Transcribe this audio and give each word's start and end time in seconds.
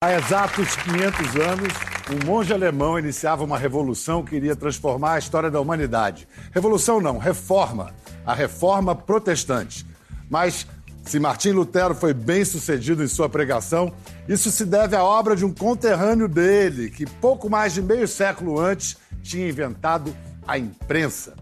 Há 0.00 0.12
exatos 0.14 0.76
500 0.76 1.34
anos, 1.34 1.72
um 2.08 2.24
monge 2.24 2.52
alemão 2.52 2.96
iniciava 2.96 3.42
uma 3.42 3.58
revolução 3.58 4.24
que 4.24 4.36
iria 4.36 4.54
transformar 4.54 5.14
a 5.14 5.18
história 5.18 5.50
da 5.50 5.60
humanidade. 5.60 6.28
Revolução 6.52 7.00
não, 7.00 7.18
reforma. 7.18 7.92
A 8.24 8.32
reforma 8.32 8.94
protestante. 8.94 9.84
Mas 10.30 10.68
se 11.02 11.18
Martim 11.18 11.50
Lutero 11.50 11.96
foi 11.96 12.14
bem 12.14 12.44
sucedido 12.44 13.02
em 13.02 13.08
sua 13.08 13.28
pregação, 13.28 13.92
isso 14.28 14.52
se 14.52 14.64
deve 14.64 14.94
à 14.94 15.02
obra 15.02 15.34
de 15.34 15.44
um 15.44 15.52
conterrâneo 15.52 16.28
dele, 16.28 16.90
que 16.90 17.04
pouco 17.04 17.50
mais 17.50 17.74
de 17.74 17.82
meio 17.82 18.06
século 18.06 18.60
antes 18.60 18.96
tinha 19.20 19.48
inventado 19.48 20.14
a 20.46 20.56
imprensa. 20.56 21.34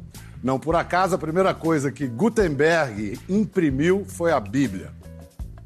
Não 0.43 0.59
por 0.59 0.77
acaso, 0.77 1.14
a 1.14 1.18
primeira 1.18 1.52
coisa 1.52 1.93
que 1.93 2.07
Gutenberg 2.07 3.20
imprimiu 3.29 4.07
foi 4.09 4.32
a 4.32 4.41
Bíblia. 4.41 4.93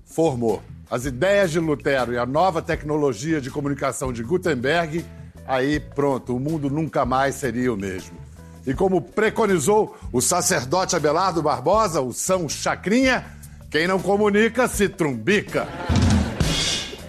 Formou 0.05 0.61
as 0.91 1.05
ideias 1.05 1.53
de 1.53 1.61
Lutero 1.61 2.13
e 2.13 2.19
a 2.19 2.27
nova 2.27 2.61
tecnologia 2.61 3.41
de 3.41 3.49
comunicação 3.49 4.13
de 4.13 4.25
Gutenberg, 4.25 5.05
aí 5.47 5.79
pronto, 5.79 6.35
o 6.35 6.41
mundo 6.41 6.69
nunca 6.69 7.05
mais 7.05 7.37
seria 7.37 7.73
o 7.73 7.77
mesmo. 7.77 8.19
E 8.67 8.75
como 8.75 9.01
preconizou 9.01 9.97
o 10.13 10.21
sacerdote 10.21 10.97
Abelardo 10.97 11.41
Barbosa, 11.41 12.01
o 12.01 12.13
São 12.13 12.49
Chacrinha, 12.49 13.25
quem 13.71 13.87
não 13.87 14.01
comunica 14.01 14.67
se 14.67 14.89
trumbica. 14.89 15.69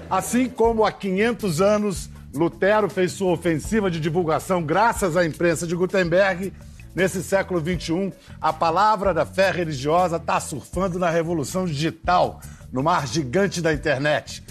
Assim 0.08 0.48
como 0.48 0.86
há 0.86 0.92
500 0.92 1.60
anos 1.60 2.10
Lutero 2.34 2.88
fez 2.88 3.14
sua 3.14 3.32
ofensiva 3.32 3.90
de 3.90 4.00
divulgação 4.00 4.62
graças 4.62 5.18
à 5.18 5.26
imprensa 5.26 5.66
de 5.66 5.76
Gutenberg, 5.76 6.54
nesse 6.94 7.24
século 7.24 7.60
XXI, 7.60 8.14
a 8.40 8.54
palavra 8.54 9.14
da 9.14 9.26
fé 9.26 9.50
religiosa 9.50 10.18
está 10.18 10.40
surfando 10.40 11.00
na 11.00 11.10
revolução 11.10 11.66
digital 11.66 12.40
no 12.72 12.82
mar 12.82 13.08
gigante 13.08 13.62
da 13.62 13.74
internet. 13.74 14.44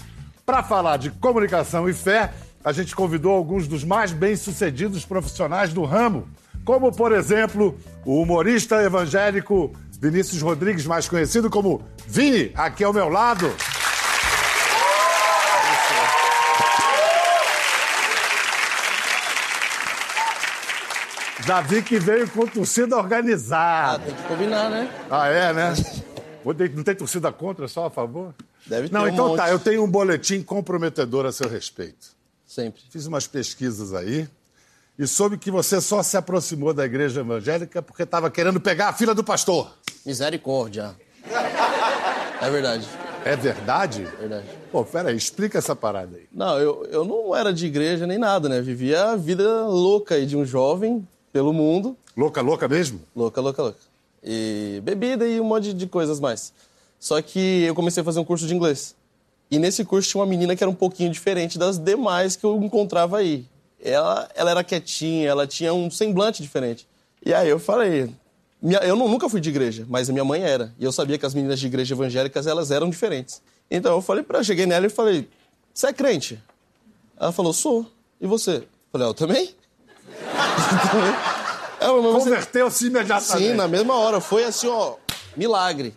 Para 0.45 0.63
falar 0.63 0.97
de 0.97 1.09
comunicação 1.11 1.87
e 1.89 1.93
fé, 1.93 2.31
a 2.63 2.71
gente 2.71 2.95
convidou 2.95 3.31
alguns 3.31 3.67
dos 3.67 3.83
mais 3.83 4.11
bem-sucedidos 4.11 5.05
profissionais 5.05 5.73
do 5.73 5.83
ramo, 5.83 6.27
como, 6.63 6.91
por 6.91 7.11
exemplo, 7.11 7.77
o 8.05 8.21
humorista 8.21 8.81
evangélico 8.83 9.73
Vinícius 9.99 10.41
Rodrigues, 10.41 10.85
mais 10.85 11.07
conhecido 11.07 11.49
como 11.49 11.83
Vini, 12.07 12.51
aqui 12.55 12.83
ao 12.83 12.93
meu 12.93 13.07
lado. 13.07 13.51
Já 21.45 21.61
vi 21.61 21.81
que 21.81 21.99
veio 21.99 22.29
com 22.29 22.45
torcida 22.45 22.95
organizada. 22.95 23.95
Ah, 23.95 23.99
tem 23.99 24.15
que 24.15 24.23
combinar, 24.23 24.69
né? 24.69 24.89
Ah, 25.09 25.27
é, 25.27 25.51
né? 25.53 25.73
Não 26.43 26.83
tem 26.83 26.95
torcida 26.95 27.31
contra, 27.31 27.67
só 27.67 27.85
a 27.85 27.89
favor? 27.89 28.33
Deve 28.65 28.87
ter 28.89 28.93
Não, 28.93 29.03
um 29.03 29.07
então 29.07 29.27
monte. 29.29 29.37
tá, 29.37 29.49
eu 29.49 29.59
tenho 29.59 29.83
um 29.83 29.89
boletim 29.89 30.41
comprometedor 30.41 31.25
a 31.25 31.31
seu 31.31 31.47
respeito. 31.49 32.07
Sempre. 32.45 32.81
Fiz 32.89 33.05
umas 33.05 33.27
pesquisas 33.27 33.93
aí 33.93 34.27
e 34.99 35.07
soube 35.07 35.37
que 35.37 35.49
você 35.49 35.79
só 35.79 36.03
se 36.03 36.17
aproximou 36.17 36.73
da 36.73 36.85
igreja 36.85 37.21
evangélica 37.21 37.81
porque 37.81 38.03
estava 38.03 38.29
querendo 38.29 38.59
pegar 38.59 38.89
a 38.89 38.93
fila 38.93 39.15
do 39.15 39.23
pastor. 39.23 39.71
Misericórdia. 40.05 40.95
É 42.41 42.49
verdade, 42.49 42.87
É 43.23 43.35
verdade? 43.35 44.03
verdade. 44.19 44.47
Pô, 44.71 44.83
peraí, 44.83 45.15
explica 45.15 45.59
essa 45.59 45.75
parada 45.75 46.17
aí. 46.17 46.27
Não, 46.31 46.57
eu, 46.57 46.85
eu 46.91 47.05
não 47.05 47.35
era 47.35 47.53
de 47.53 47.67
igreja 47.67 48.07
nem 48.07 48.17
nada, 48.17 48.49
né? 48.49 48.61
Vivia 48.61 49.11
a 49.11 49.15
vida 49.15 49.65
louca 49.67 50.15
aí 50.15 50.25
de 50.25 50.35
um 50.35 50.43
jovem 50.45 51.07
pelo 51.31 51.53
mundo. 51.53 51.95
Louca, 52.17 52.41
louca 52.41 52.67
mesmo? 52.67 52.99
Louca, 53.15 53.39
louca, 53.39 53.61
louca. 53.61 53.79
E 54.23 54.81
bebida 54.83 55.27
e 55.27 55.39
um 55.39 55.43
monte 55.43 55.73
de 55.73 55.87
coisas 55.87 56.19
mais. 56.19 56.53
Só 56.99 57.21
que 57.21 57.63
eu 57.63 57.73
comecei 57.73 58.01
a 58.01 58.03
fazer 58.03 58.19
um 58.19 58.23
curso 58.23 58.45
de 58.45 58.53
inglês. 58.53 58.95
E 59.49 59.57
nesse 59.57 59.83
curso 59.83 60.09
tinha 60.09 60.21
uma 60.21 60.27
menina 60.27 60.55
que 60.55 60.63
era 60.63 60.69
um 60.69 60.75
pouquinho 60.75 61.11
diferente 61.11 61.57
das 61.57 61.77
demais 61.77 62.35
que 62.35 62.45
eu 62.45 62.61
encontrava 62.61 63.17
aí. 63.17 63.45
Ela, 63.83 64.29
ela 64.35 64.51
era 64.51 64.63
quietinha, 64.63 65.27
ela 65.27 65.47
tinha 65.47 65.73
um 65.73 65.89
semblante 65.89 66.41
diferente. 66.41 66.87
E 67.25 67.33
aí 67.33 67.49
eu 67.49 67.59
falei, 67.59 68.13
eu 68.83 68.95
nunca 68.95 69.27
fui 69.27 69.41
de 69.41 69.49
igreja, 69.49 69.85
mas 69.89 70.09
a 70.09 70.13
minha 70.13 70.23
mãe 70.23 70.41
era. 70.41 70.71
E 70.79 70.83
eu 70.83 70.91
sabia 70.91 71.17
que 71.17 71.25
as 71.25 71.33
meninas 71.33 71.59
de 71.59 71.65
igreja 71.65 71.95
evangélicas, 71.95 72.45
elas 72.45 72.69
eram 72.69 72.89
diferentes. 72.89 73.41
Então 73.69 73.93
eu 73.93 74.01
falei 74.01 74.23
para 74.23 74.37
ela, 74.37 74.43
cheguei 74.43 74.65
nela 74.67 74.85
e 74.85 74.89
falei, 74.89 75.27
você 75.73 75.87
é 75.87 75.93
crente? 75.93 76.39
Ela 77.19 77.31
falou, 77.31 77.53
sou. 77.53 77.85
E 78.19 78.27
você? 78.27 78.57
Eu 78.57 78.67
falei, 78.91 79.07
"Ah, 79.07 79.09
eu 79.09 79.13
também? 79.13 79.55
Converteu-se 82.25 82.87
imediatamente. 82.87 83.47
Sim, 83.49 83.53
na 83.55 83.67
mesma 83.67 83.95
hora. 83.95 84.19
Foi 84.21 84.43
assim, 84.43 84.67
ó, 84.67 84.95
milagre. 85.35 85.95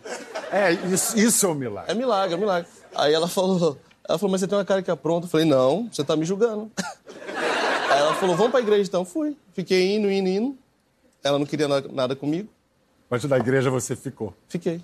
É, 0.51 0.71
isso, 0.71 1.17
isso 1.17 1.45
é 1.45 1.49
um 1.49 1.53
milagre. 1.53 1.91
É 1.91 1.95
milagre, 1.95 2.35
é 2.35 2.37
milagre. 2.37 2.69
Aí 2.93 3.13
ela 3.13 3.27
falou, 3.27 3.77
ela 4.07 4.17
falou, 4.17 4.31
mas 4.31 4.41
você 4.41 4.47
tem 4.47 4.57
uma 4.57 4.65
cara 4.65 4.81
que 4.81 4.89
é 4.89 4.95
pronta. 4.95 5.25
Eu 5.27 5.29
falei, 5.29 5.45
não, 5.45 5.87
você 5.91 6.03
tá 6.03 6.15
me 6.15 6.25
julgando. 6.25 6.71
Aí 7.89 7.99
ela 7.99 8.13
falou, 8.15 8.35
vamos 8.35 8.51
pra 8.51 8.59
igreja 8.59 8.83
então. 8.87 9.05
Fui. 9.05 9.37
Fiquei 9.53 9.95
indo, 9.95 10.11
indo, 10.11 10.27
indo. 10.27 10.57
Ela 11.23 11.39
não 11.39 11.45
queria 11.45 11.67
na- 11.67 11.81
nada 11.81 12.15
comigo. 12.15 12.49
Mas 13.09 13.23
da 13.25 13.37
igreja 13.37 13.69
você 13.69 13.95
ficou. 13.95 14.33
Fiquei. 14.47 14.81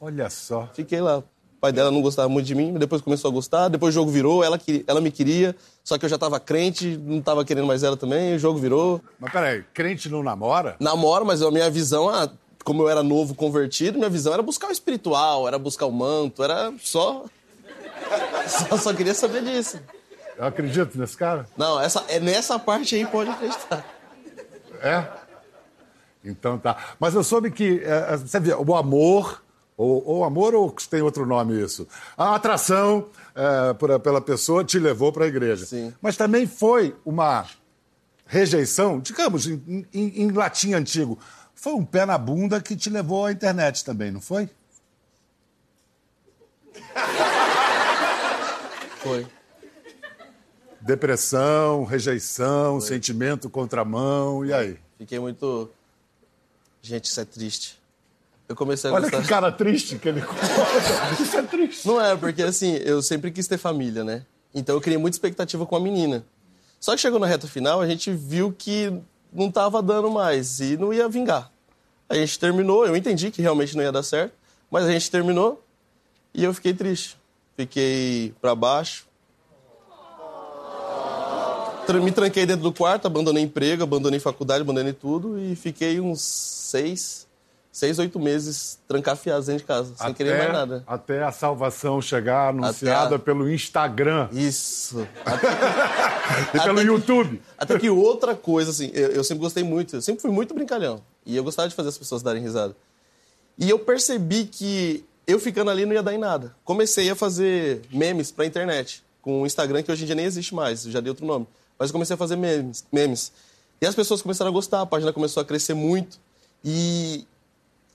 Olha 0.00 0.30
só. 0.30 0.68
Fiquei 0.72 1.00
lá. 1.00 1.22
O 1.64 1.66
pai 1.66 1.72
dela 1.72 1.90
não 1.90 2.02
gostava 2.02 2.28
muito 2.28 2.44
de 2.44 2.54
mim, 2.54 2.74
depois 2.74 3.00
começou 3.00 3.30
a 3.30 3.32
gostar. 3.32 3.68
Depois 3.68 3.94
o 3.94 3.98
jogo 3.98 4.10
virou, 4.10 4.44
ela, 4.44 4.60
ela 4.86 5.00
me 5.00 5.10
queria, 5.10 5.56
só 5.82 5.96
que 5.96 6.04
eu 6.04 6.10
já 6.10 6.18
tava 6.18 6.38
crente, 6.38 7.00
não 7.02 7.22
tava 7.22 7.42
querendo 7.42 7.66
mais 7.66 7.82
ela 7.82 7.96
também, 7.96 8.34
o 8.34 8.38
jogo 8.38 8.58
virou. 8.58 9.00
Mas 9.18 9.32
peraí, 9.32 9.64
crente 9.72 10.10
não 10.10 10.22
namora? 10.22 10.76
namoro, 10.78 11.24
mas 11.24 11.40
a 11.40 11.50
minha 11.50 11.70
visão, 11.70 12.06
ah, 12.06 12.28
como 12.62 12.82
eu 12.82 12.90
era 12.90 13.02
novo 13.02 13.34
convertido, 13.34 13.96
minha 13.96 14.10
visão 14.10 14.34
era 14.34 14.42
buscar 14.42 14.68
o 14.68 14.72
espiritual, 14.72 15.48
era 15.48 15.58
buscar 15.58 15.86
o 15.86 15.90
manto, 15.90 16.44
era 16.44 16.70
só. 16.82 17.24
Só, 18.46 18.76
só 18.76 18.92
queria 18.92 19.14
saber 19.14 19.42
disso. 19.42 19.80
Eu 20.36 20.44
acredito 20.44 20.98
nesse 20.98 21.16
cara. 21.16 21.46
Não, 21.56 21.80
essa, 21.80 22.04
é 22.08 22.20
nessa 22.20 22.58
parte 22.58 22.94
aí 22.94 23.06
pode 23.06 23.30
acreditar. 23.30 23.82
É? 24.82 25.02
Então 26.22 26.58
tá. 26.58 26.76
Mas 27.00 27.14
eu 27.14 27.24
soube 27.24 27.50
que, 27.50 27.80
é, 27.82 28.18
você 28.18 28.38
vê, 28.38 28.52
o 28.52 28.74
amor, 28.74 29.42
ou, 29.76 30.02
ou 30.06 30.24
amor 30.24 30.54
ou 30.54 30.70
tem 30.88 31.02
outro 31.02 31.26
nome 31.26 31.60
isso? 31.62 31.86
A 32.16 32.34
atração 32.34 33.08
é, 33.34 33.72
por- 33.74 33.98
pela 34.00 34.20
pessoa 34.20 34.64
te 34.64 34.78
levou 34.78 35.12
para 35.12 35.24
a 35.24 35.28
igreja. 35.28 35.66
Sim. 35.66 35.92
Mas 36.00 36.16
também 36.16 36.46
foi 36.46 36.94
uma 37.04 37.46
rejeição, 38.26 38.98
digamos, 39.00 39.46
em, 39.46 39.86
em- 39.92 40.22
em 40.22 40.30
latim 40.30 40.72
antigo, 40.74 41.18
foi 41.54 41.72
um 41.74 41.84
pé 41.84 42.04
na 42.06 42.16
bunda 42.18 42.60
que 42.60 42.74
te 42.76 42.88
levou 42.90 43.26
à 43.26 43.32
internet 43.32 43.84
também, 43.84 44.10
não 44.10 44.20
foi? 44.20 44.48
Foi. 49.02 49.26
Depressão, 50.80 51.84
rejeição, 51.84 52.80
sentimento 52.80 53.48
contramão, 53.50 54.44
e 54.44 54.52
aí? 54.52 54.78
Fiquei 54.98 55.18
muito. 55.18 55.70
Gente, 56.82 57.04
isso 57.06 57.20
é 57.20 57.24
triste. 57.24 57.78
Eu 58.48 58.54
comecei 58.54 58.90
a 58.90 58.92
Olha 58.92 59.02
gostar. 59.02 59.22
que 59.22 59.28
cara 59.28 59.50
triste 59.50 59.98
que 59.98 60.08
ele. 60.08 60.22
Isso 61.20 61.36
é 61.36 61.42
triste. 61.42 61.86
Não 61.86 62.00
é, 62.00 62.14
porque 62.16 62.42
assim, 62.42 62.74
eu 62.76 63.02
sempre 63.02 63.30
quis 63.30 63.46
ter 63.46 63.56
família, 63.56 64.04
né? 64.04 64.24
Então 64.54 64.74
eu 64.74 64.80
criei 64.80 64.98
muita 64.98 65.16
expectativa 65.16 65.64
com 65.64 65.74
a 65.76 65.80
menina. 65.80 66.24
Só 66.78 66.94
que 66.94 67.00
chegou 67.00 67.18
na 67.18 67.26
reta 67.26 67.46
final, 67.48 67.80
a 67.80 67.86
gente 67.86 68.12
viu 68.12 68.54
que 68.56 68.92
não 69.32 69.50
tava 69.50 69.82
dando 69.82 70.10
mais 70.10 70.60
e 70.60 70.76
não 70.76 70.92
ia 70.92 71.08
vingar. 71.08 71.50
A 72.08 72.14
gente 72.14 72.38
terminou, 72.38 72.86
eu 72.86 72.94
entendi 72.94 73.30
que 73.30 73.40
realmente 73.40 73.74
não 73.76 73.82
ia 73.82 73.90
dar 73.90 74.02
certo, 74.02 74.34
mas 74.70 74.84
a 74.84 74.90
gente 74.92 75.10
terminou 75.10 75.64
e 76.34 76.44
eu 76.44 76.52
fiquei 76.52 76.74
triste. 76.74 77.16
Fiquei 77.56 78.34
pra 78.40 78.54
baixo. 78.54 79.06
Me 82.02 82.10
tranquei 82.10 82.46
dentro 82.46 82.62
do 82.62 82.72
quarto, 82.72 83.06
abandonei 83.06 83.42
emprego, 83.42 83.82
abandonei 83.82 84.18
faculdade, 84.18 84.62
abandonei 84.62 84.92
tudo 84.92 85.38
e 85.38 85.54
fiquei 85.54 86.00
uns 86.00 86.22
seis, 86.22 87.26
seis, 87.74 87.98
oito 87.98 88.20
meses 88.20 88.78
trancafiados 88.86 89.46
dentro 89.46 89.62
de 89.62 89.66
casa, 89.66 89.92
sem 89.96 90.14
querer 90.14 90.38
mais 90.38 90.52
nada. 90.52 90.84
Até 90.86 91.24
a 91.24 91.32
salvação 91.32 92.00
chegar 92.00 92.50
anunciada 92.50 93.06
Até 93.06 93.14
a- 93.16 93.18
pelo 93.18 93.50
Instagram 93.50 94.28
Isso. 94.30 95.04
e 96.54 96.60
pelo 96.60 96.76
que- 96.78 96.82
YouTube. 96.86 97.42
Até 97.58 97.76
que 97.78 97.90
outra 97.90 98.36
coisa, 98.36 98.70
assim, 98.70 98.90
eu, 98.94 99.08
eu 99.08 99.24
sempre 99.24 99.42
gostei 99.42 99.64
muito, 99.64 99.96
eu 99.96 100.02
sempre 100.02 100.22
fui 100.22 100.30
muito 100.30 100.54
brincalhão. 100.54 101.02
E 101.26 101.36
eu 101.36 101.42
gostava 101.42 101.68
de 101.68 101.74
fazer 101.74 101.88
as 101.88 101.98
pessoas 101.98 102.22
darem 102.22 102.40
risada. 102.40 102.76
E 103.58 103.68
eu 103.68 103.78
percebi 103.78 104.44
que 104.44 105.04
eu 105.26 105.40
ficando 105.40 105.70
ali 105.70 105.84
não 105.84 105.94
ia 105.94 106.02
dar 106.02 106.14
em 106.14 106.18
nada. 106.18 106.54
Comecei 106.64 107.10
a 107.10 107.16
fazer 107.16 107.82
memes 107.90 108.30
pra 108.30 108.46
internet, 108.46 109.02
com 109.20 109.42
o 109.42 109.46
Instagram, 109.46 109.82
que 109.82 109.90
hoje 109.90 110.04
em 110.04 110.06
dia 110.06 110.14
nem 110.14 110.26
existe 110.26 110.54
mais, 110.54 110.82
já 110.84 111.00
dei 111.00 111.08
outro 111.10 111.26
nome. 111.26 111.46
Mas 111.76 111.88
eu 111.90 111.92
comecei 111.92 112.14
a 112.14 112.16
fazer 112.16 112.36
memes, 112.36 112.84
memes. 112.92 113.32
E 113.80 113.86
as 113.86 113.96
pessoas 113.96 114.22
começaram 114.22 114.50
a 114.50 114.54
gostar, 114.54 114.80
a 114.82 114.86
página 114.86 115.12
começou 115.12 115.40
a 115.40 115.44
crescer 115.44 115.74
muito. 115.74 116.18
E 116.64 117.26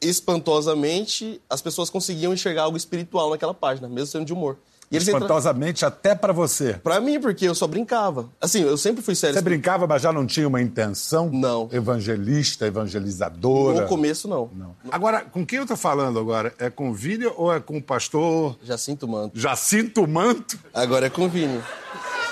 espantosamente, 0.01 1.41
as 1.49 1.61
pessoas 1.61 1.89
conseguiam 1.89 2.33
enxergar 2.33 2.63
algo 2.63 2.77
espiritual 2.77 3.29
naquela 3.29 3.53
página, 3.53 3.87
mesmo 3.87 4.07
sendo 4.07 4.25
de 4.25 4.33
humor. 4.33 4.57
E 4.91 4.95
eles 4.95 5.07
entra- 5.07 5.19
Espantosamente 5.19 5.85
até 5.85 6.15
pra 6.15 6.33
você. 6.33 6.73
Pra 6.73 6.99
mim, 6.99 7.19
porque 7.19 7.45
eu 7.47 7.53
só 7.53 7.67
brincava. 7.67 8.27
Assim, 8.41 8.61
eu 8.63 8.75
sempre 8.75 9.03
fui 9.03 9.13
sério. 9.13 9.35
Você 9.35 9.41
brincava, 9.41 9.85
mas 9.85 10.01
já 10.01 10.11
não 10.11 10.25
tinha 10.25 10.47
uma 10.47 10.59
intenção? 10.59 11.29
Não. 11.31 11.69
Evangelista, 11.71 12.65
evangelizadora? 12.65 13.81
No 13.81 13.87
começo, 13.87 14.27
não. 14.27 14.49
Não. 14.55 14.75
Agora, 14.91 15.21
com 15.21 15.45
quem 15.45 15.59
eu 15.59 15.67
tô 15.67 15.75
falando 15.77 16.17
agora? 16.17 16.55
É 16.57 16.71
com 16.71 16.89
o 16.89 16.93
Vini 16.93 17.27
ou 17.37 17.53
é 17.53 17.59
com 17.59 17.77
o 17.77 17.83
pastor 17.83 18.57
Já 18.63 18.79
sinto 18.79 19.07
manto. 19.07 19.39
Jacinto 19.39 20.07
Manto? 20.07 20.57
Agora 20.73 21.05
é 21.05 21.09
com 21.11 21.25
o 21.25 21.29
Vini. 21.29 21.61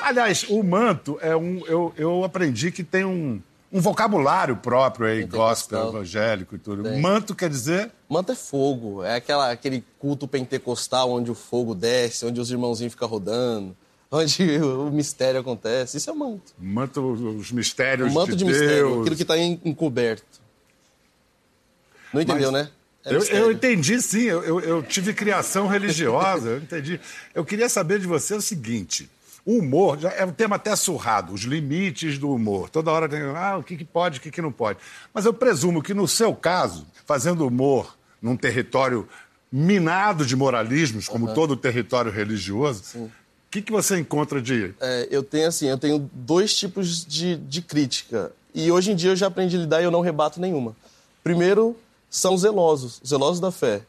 Aliás, 0.01 0.45
o 0.49 0.63
manto 0.63 1.19
é 1.21 1.35
um. 1.35 1.63
Eu, 1.67 1.93
eu 1.95 2.23
aprendi 2.23 2.71
que 2.71 2.83
tem 2.83 3.05
um, 3.05 3.39
um 3.71 3.81
vocabulário 3.81 4.55
próprio 4.57 5.07
aí, 5.07 5.23
gospel, 5.25 5.89
evangélico 5.89 6.55
e 6.55 6.57
tudo. 6.57 6.83
Tem. 6.83 7.01
Manto 7.01 7.35
quer 7.35 7.49
dizer? 7.49 7.91
Manto 8.09 8.31
é 8.31 8.35
fogo. 8.35 9.03
É 9.03 9.15
aquela, 9.15 9.51
aquele 9.51 9.83
culto 9.99 10.27
pentecostal 10.27 11.11
onde 11.11 11.29
o 11.29 11.35
fogo 11.35 11.75
desce, 11.75 12.25
onde 12.25 12.39
os 12.39 12.49
irmãozinhos 12.49 12.93
ficam 12.93 13.07
rodando 13.07 13.75
onde 14.11 14.61
o 14.61 14.89
mistério 14.89 15.39
acontece. 15.39 15.97
Isso 15.97 16.09
é 16.09 16.13
manto. 16.13 16.53
Manto, 16.57 17.01
os 17.01 17.51
mistérios 17.51 18.09
o 18.09 18.13
manto 18.13 18.31
de, 18.31 18.37
de 18.37 18.45
mistério, 18.45 19.01
aquilo 19.01 19.15
que 19.15 19.21
está 19.21 19.37
encoberto. 19.37 20.41
Não 22.13 22.21
entendeu, 22.21 22.51
Mas, 22.51 22.63
né? 22.63 22.71
É 23.05 23.13
eu, 23.13 23.23
eu, 23.23 23.51
entendi, 23.51 24.01
sim. 24.01 24.23
Eu, 24.23 24.43
eu, 24.43 24.59
eu, 24.59 24.83
tive 24.83 25.13
criação 25.13 25.67
religiosa, 25.67 26.49
eu 26.49 26.57
entendi. 26.57 26.99
Eu 27.33 27.45
queria 27.45 27.69
saber 27.69 27.99
de 27.99 28.07
você 28.07 28.33
o 28.33 28.41
seguinte: 28.41 29.09
o 29.47 29.59
humor 29.59 29.97
já 29.97 30.11
é 30.11 30.25
um 30.25 30.31
tema 30.33 30.57
até 30.57 30.75
surrado, 30.75 31.33
os 31.33 31.43
limites 31.43 32.19
do 32.19 32.29
humor. 32.29 32.69
Toda 32.69 32.91
hora 32.91 33.07
tem, 33.07 33.21
ah, 33.21 33.55
o 33.57 33.63
que, 33.63 33.77
que 33.77 33.85
pode, 33.85 34.19
o 34.19 34.21
que, 34.21 34.29
que 34.29 34.41
não 34.41 34.51
pode. 34.51 34.77
Mas 35.13 35.23
eu 35.23 35.33
presumo 35.33 35.81
que, 35.81 35.93
no 35.93 36.05
seu 36.05 36.35
caso, 36.35 36.85
fazendo 37.05 37.47
humor 37.47 37.97
num 38.21 38.35
território 38.35 39.07
minado 39.49 40.25
de 40.25 40.35
moralismos, 40.35 41.07
como 41.07 41.27
uhum. 41.27 41.33
todo 41.33 41.55
território 41.55 42.11
religioso, 42.11 42.83
sim. 42.83 43.05
o 43.05 43.11
que, 43.49 43.61
que 43.61 43.71
você 43.71 43.97
encontra 43.97 44.41
de. 44.41 44.75
É, 44.81 45.07
eu 45.09 45.23
tenho 45.23 45.47
assim, 45.47 45.67
eu 45.67 45.77
tenho 45.77 46.09
dois 46.11 46.53
tipos 46.53 47.05
de, 47.05 47.37
de 47.37 47.61
crítica. 47.61 48.33
E 48.53 48.69
hoje 48.69 48.91
em 48.91 48.95
dia 48.97 49.11
eu 49.11 49.15
já 49.15 49.27
aprendi 49.27 49.55
a 49.55 49.59
lidar 49.59 49.79
e 49.79 49.85
eu 49.85 49.91
não 49.91 50.01
rebato 50.01 50.41
nenhuma. 50.41 50.75
Primeiro, 51.23 51.73
são 52.09 52.37
zelosos, 52.37 52.99
zelosos 53.07 53.39
da 53.39 53.49
fé. 53.49 53.81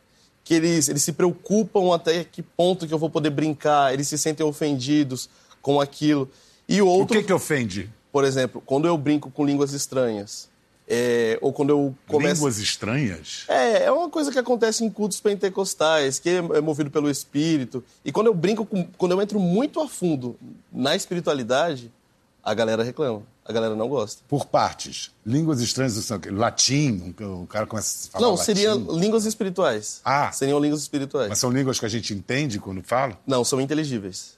Que 0.44 0.54
eles, 0.54 0.88
eles 0.88 1.02
se 1.02 1.12
preocupam 1.12 1.92
até 1.92 2.22
que 2.22 2.42
ponto 2.42 2.86
que 2.86 2.94
eu 2.94 2.98
vou 2.98 3.10
poder 3.10 3.30
brincar, 3.30 3.92
eles 3.92 4.06
se 4.06 4.16
sentem 4.16 4.46
ofendidos 4.46 5.28
com 5.60 5.80
aquilo. 5.80 6.30
E 6.68 6.80
outro. 6.82 7.16
O 7.16 7.20
que, 7.20 7.26
que 7.26 7.32
ofende? 7.32 7.90
Por 8.12 8.24
exemplo, 8.24 8.62
quando 8.64 8.86
eu 8.86 8.96
brinco 8.96 9.30
com 9.30 9.44
línguas 9.44 9.72
estranhas. 9.72 10.48
É, 10.90 11.38
ou 11.42 11.52
quando 11.52 11.68
eu 11.68 11.94
começo... 12.06 12.36
Línguas 12.36 12.58
estranhas? 12.58 13.44
É, 13.46 13.84
é 13.84 13.92
uma 13.92 14.08
coisa 14.08 14.32
que 14.32 14.38
acontece 14.38 14.82
em 14.82 14.88
cultos 14.88 15.20
pentecostais, 15.20 16.18
que 16.18 16.30
é 16.30 16.60
movido 16.62 16.90
pelo 16.90 17.10
Espírito. 17.10 17.84
E 18.02 18.10
quando 18.10 18.28
eu 18.28 18.34
brinco, 18.34 18.64
com... 18.64 18.86
quando 18.96 19.12
eu 19.12 19.20
entro 19.20 19.38
muito 19.38 19.82
a 19.82 19.88
fundo 19.88 20.34
na 20.72 20.96
espiritualidade, 20.96 21.92
a 22.42 22.54
galera 22.54 22.82
reclama 22.82 23.22
a 23.48 23.52
galera 23.52 23.74
não 23.74 23.88
gosta. 23.88 24.22
Por 24.28 24.44
partes. 24.44 25.10
Línguas 25.24 25.60
estranhas 25.62 25.94
são 25.94 26.20
latim, 26.32 27.14
o 27.18 27.46
cara 27.46 27.66
começa 27.66 28.08
a 28.08 28.10
falar 28.12 28.26
Não, 28.26 28.36
seriam 28.36 28.76
línguas 28.98 29.24
espirituais. 29.24 30.02
Ah. 30.04 30.30
Seriam 30.30 30.60
línguas 30.60 30.82
espirituais. 30.82 31.30
Mas 31.30 31.38
são 31.38 31.50
línguas 31.50 31.80
que 31.80 31.86
a 31.86 31.88
gente 31.88 32.12
entende 32.12 32.58
quando 32.58 32.82
fala? 32.82 33.18
Não, 33.26 33.42
são 33.42 33.58
inteligíveis. 33.58 34.36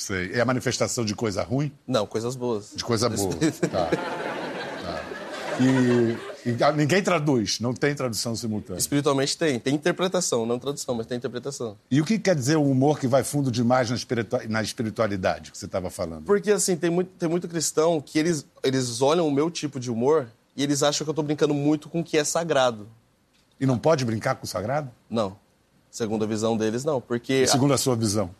Sei. 0.00 0.32
É 0.32 0.40
a 0.40 0.44
manifestação 0.46 1.04
de 1.04 1.14
coisa 1.14 1.42
ruim? 1.42 1.70
Não, 1.86 2.06
coisas 2.06 2.34
boas. 2.34 2.72
De 2.74 2.82
coisa 2.82 3.08
boa. 3.08 3.34
tá. 3.70 3.86
tá. 3.86 5.02
E 5.60 6.30
e 6.44 6.56
ah, 6.64 6.72
ninguém 6.72 7.02
traduz, 7.02 7.60
não 7.60 7.74
tem 7.74 7.94
tradução 7.94 8.34
simultânea. 8.34 8.78
Espiritualmente 8.78 9.36
tem, 9.36 9.58
tem 9.60 9.74
interpretação, 9.74 10.46
não 10.46 10.58
tradução, 10.58 10.94
mas 10.94 11.06
tem 11.06 11.18
interpretação. 11.18 11.76
E 11.90 12.00
o 12.00 12.04
que 12.04 12.18
quer 12.18 12.34
dizer 12.34 12.56
o 12.56 12.64
humor 12.64 12.98
que 12.98 13.06
vai 13.06 13.22
fundo 13.22 13.50
demais 13.50 13.90
na, 14.48 14.62
espiritualidade 14.62 15.50
que 15.50 15.58
você 15.58 15.66
estava 15.66 15.90
falando? 15.90 16.24
Porque 16.24 16.50
assim, 16.50 16.76
tem 16.76 16.88
muito, 16.88 17.10
tem 17.18 17.28
muito 17.28 17.46
cristão 17.46 18.00
que 18.00 18.18
eles, 18.18 18.46
eles 18.62 19.02
olham 19.02 19.28
o 19.28 19.30
meu 19.30 19.50
tipo 19.50 19.78
de 19.78 19.90
humor 19.90 20.28
e 20.56 20.62
eles 20.62 20.82
acham 20.82 21.04
que 21.04 21.10
eu 21.10 21.12
estou 21.12 21.24
brincando 21.24 21.52
muito 21.52 21.90
com 21.90 22.00
o 22.00 22.04
que 22.04 22.16
é 22.16 22.24
sagrado. 22.24 22.88
E 23.60 23.66
não 23.66 23.78
pode 23.78 24.04
brincar 24.06 24.36
com 24.36 24.44
o 24.44 24.48
sagrado? 24.48 24.90
Não. 25.10 25.36
Segundo 25.90 26.24
a 26.24 26.26
visão 26.26 26.56
deles, 26.56 26.84
não. 26.84 27.00
Porque. 27.00 27.46
Segundo 27.46 27.74
a 27.74 27.78
sua 27.78 27.96
visão? 27.96 28.30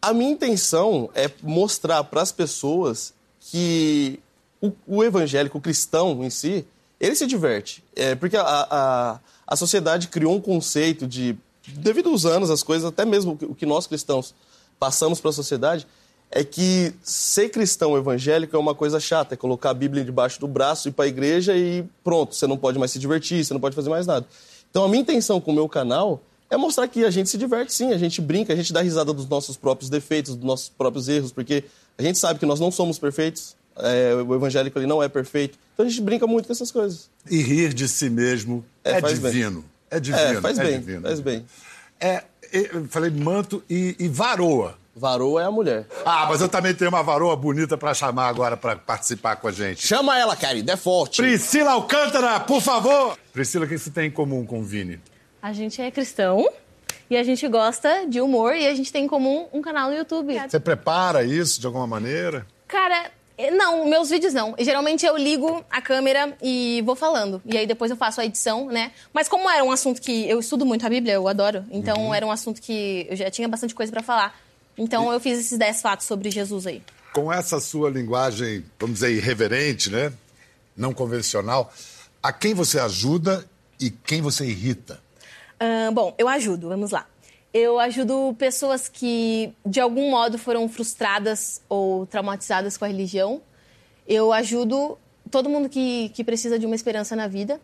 A 0.00 0.12
minha 0.12 0.30
intenção 0.30 1.10
é 1.14 1.30
mostrar 1.42 2.04
para 2.04 2.22
as 2.22 2.30
pessoas 2.30 3.12
que 3.40 4.20
o, 4.60 4.72
o 4.86 5.04
evangélico, 5.04 5.58
o 5.58 5.60
cristão 5.60 6.22
em 6.24 6.30
si, 6.30 6.64
ele 7.00 7.14
se 7.14 7.26
diverte. 7.26 7.82
É, 7.96 8.14
porque 8.14 8.36
a, 8.36 8.42
a, 8.42 9.20
a 9.46 9.56
sociedade 9.56 10.08
criou 10.08 10.34
um 10.34 10.40
conceito 10.40 11.06
de, 11.06 11.36
devido 11.66 12.10
aos 12.10 12.24
anos, 12.24 12.50
as 12.50 12.62
coisas, 12.62 12.88
até 12.88 13.04
mesmo 13.04 13.38
o 13.42 13.54
que 13.54 13.66
nós 13.66 13.86
cristãos 13.86 14.34
passamos 14.78 15.20
para 15.20 15.30
a 15.30 15.34
sociedade, 15.34 15.86
é 16.30 16.44
que 16.44 16.92
ser 17.02 17.48
cristão 17.48 17.96
evangélico 17.96 18.54
é 18.54 18.58
uma 18.58 18.74
coisa 18.74 19.00
chata, 19.00 19.34
é 19.34 19.36
colocar 19.36 19.70
a 19.70 19.74
Bíblia 19.74 20.04
debaixo 20.04 20.38
do 20.38 20.46
braço, 20.46 20.88
ir 20.88 20.92
para 20.92 21.06
a 21.06 21.08
igreja 21.08 21.56
e 21.56 21.84
pronto, 22.04 22.34
você 22.34 22.46
não 22.46 22.56
pode 22.56 22.78
mais 22.78 22.90
se 22.90 22.98
divertir, 22.98 23.44
você 23.44 23.54
não 23.54 23.60
pode 23.60 23.74
fazer 23.74 23.88
mais 23.88 24.06
nada. 24.06 24.26
Então 24.70 24.84
a 24.84 24.88
minha 24.88 25.00
intenção 25.00 25.40
com 25.40 25.50
o 25.50 25.54
meu 25.54 25.68
canal 25.68 26.20
é 26.50 26.56
mostrar 26.56 26.88
que 26.88 27.04
a 27.04 27.10
gente 27.10 27.28
se 27.28 27.36
diverte 27.36 27.72
sim, 27.72 27.92
a 27.92 27.98
gente 27.98 28.20
brinca, 28.20 28.52
a 28.52 28.56
gente 28.56 28.72
dá 28.72 28.80
risada 28.80 29.12
dos 29.12 29.28
nossos 29.28 29.56
próprios 29.56 29.90
defeitos, 29.90 30.34
dos 30.34 30.44
nossos 30.44 30.68
próprios 30.68 31.08
erros, 31.08 31.32
porque 31.32 31.64
a 31.96 32.02
gente 32.02 32.18
sabe 32.18 32.38
que 32.38 32.46
nós 32.46 32.58
não 32.58 32.70
somos 32.70 32.98
perfeitos, 32.98 33.56
é, 33.76 34.14
o 34.14 34.34
evangélico 34.34 34.78
ele 34.78 34.86
não 34.86 35.02
é 35.02 35.08
perfeito. 35.08 35.58
Então 35.74 35.86
a 35.86 35.88
gente 35.88 36.00
brinca 36.00 36.26
muito 36.26 36.46
com 36.46 36.52
essas 36.52 36.70
coisas. 36.70 37.08
E 37.30 37.42
rir 37.42 37.72
de 37.72 37.88
si 37.88 38.10
mesmo 38.10 38.64
é, 38.82 38.92
é 38.92 39.00
divino. 39.00 39.60
Bem. 39.60 39.70
É 39.90 40.00
divino. 40.00 40.24
É, 40.24 40.40
faz 40.40 40.58
é 40.58 40.64
bem, 40.64 40.80
divino. 40.80 41.02
faz 41.02 41.20
bem. 41.20 41.46
É, 42.00 42.24
eu 42.52 42.86
falei 42.88 43.10
manto 43.10 43.62
e, 43.68 43.94
e 43.98 44.08
varoa. 44.08 44.76
Varoa 44.98 45.42
é 45.42 45.44
a 45.44 45.50
mulher. 45.50 45.86
Ah, 46.04 46.26
mas 46.28 46.40
eu 46.40 46.48
também 46.48 46.74
tenho 46.74 46.90
uma 46.90 47.04
varoa 47.04 47.36
bonita 47.36 47.78
para 47.78 47.94
chamar 47.94 48.26
agora 48.26 48.56
para 48.56 48.74
participar 48.74 49.36
com 49.36 49.46
a 49.46 49.52
gente. 49.52 49.86
Chama 49.86 50.18
ela, 50.18 50.34
querida, 50.34 50.72
é 50.72 50.76
forte. 50.76 51.22
Priscila 51.22 51.70
Alcântara, 51.70 52.40
por 52.40 52.60
favor. 52.60 53.16
Priscila, 53.32 53.64
o 53.64 53.68
que 53.68 53.78
você 53.78 53.90
tem 53.90 54.08
em 54.08 54.10
comum 54.10 54.44
com 54.44 54.58
o 54.58 54.64
Vini? 54.64 54.98
A 55.40 55.52
gente 55.52 55.80
é 55.80 55.90
cristão 55.90 56.48
e 57.08 57.16
a 57.16 57.22
gente 57.22 57.46
gosta 57.48 58.06
de 58.06 58.20
humor 58.20 58.54
e 58.54 58.66
a 58.66 58.74
gente 58.74 58.92
tem 58.92 59.04
em 59.04 59.08
comum 59.08 59.46
um 59.52 59.62
canal 59.62 59.90
no 59.90 59.96
YouTube. 59.96 60.38
Você 60.48 60.58
prepara 60.60 61.24
isso 61.24 61.60
de 61.60 61.66
alguma 61.66 61.86
maneira? 61.86 62.46
Cara, 62.66 63.10
é, 63.36 63.52
não, 63.52 63.86
meus 63.86 64.10
vídeos 64.10 64.34
não. 64.34 64.56
Geralmente 64.58 65.06
eu 65.06 65.16
ligo 65.16 65.64
a 65.70 65.80
câmera 65.80 66.36
e 66.42 66.82
vou 66.84 66.96
falando. 66.96 67.40
E 67.46 67.56
aí 67.56 67.66
depois 67.68 67.88
eu 67.88 67.96
faço 67.96 68.20
a 68.20 68.24
edição, 68.24 68.66
né? 68.66 68.90
Mas 69.12 69.28
como 69.28 69.48
era 69.48 69.62
um 69.62 69.70
assunto 69.70 70.02
que 70.02 70.28
eu 70.28 70.40
estudo 70.40 70.66
muito 70.66 70.84
a 70.84 70.88
Bíblia, 70.88 71.14
eu 71.14 71.28
adoro. 71.28 71.64
Então 71.70 72.06
uhum. 72.06 72.14
era 72.14 72.26
um 72.26 72.32
assunto 72.32 72.60
que 72.60 73.06
eu 73.08 73.16
já 73.16 73.30
tinha 73.30 73.46
bastante 73.48 73.76
coisa 73.76 73.92
para 73.92 74.02
falar. 74.02 74.36
Então 74.76 75.10
e... 75.12 75.14
eu 75.14 75.20
fiz 75.20 75.38
esses 75.38 75.56
10 75.56 75.80
fatos 75.80 76.06
sobre 76.06 76.30
Jesus 76.32 76.66
aí. 76.66 76.82
Com 77.12 77.32
essa 77.32 77.60
sua 77.60 77.88
linguagem, 77.88 78.64
vamos 78.78 78.96
dizer, 78.96 79.12
irreverente, 79.12 79.88
né? 79.88 80.12
Não 80.76 80.92
convencional, 80.92 81.72
a 82.22 82.32
quem 82.32 82.54
você 82.54 82.78
ajuda 82.80 83.48
e 83.80 83.90
quem 83.90 84.20
você 84.20 84.44
irrita? 84.44 85.00
Uh, 85.60 85.92
bom, 85.92 86.14
eu 86.16 86.28
ajudo, 86.28 86.68
vamos 86.68 86.90
lá. 86.90 87.06
Eu 87.52 87.80
ajudo 87.80 88.34
pessoas 88.38 88.88
que, 88.88 89.52
de 89.64 89.80
algum 89.80 90.10
modo, 90.10 90.38
foram 90.38 90.68
frustradas 90.68 91.62
ou 91.68 92.06
traumatizadas 92.06 92.76
com 92.76 92.84
a 92.84 92.88
religião. 92.88 93.40
Eu 94.06 94.32
ajudo 94.32 94.98
todo 95.30 95.48
mundo 95.48 95.68
que, 95.68 96.10
que 96.10 96.22
precisa 96.22 96.58
de 96.58 96.66
uma 96.66 96.74
esperança 96.74 97.16
na 97.16 97.26
vida. 97.26 97.60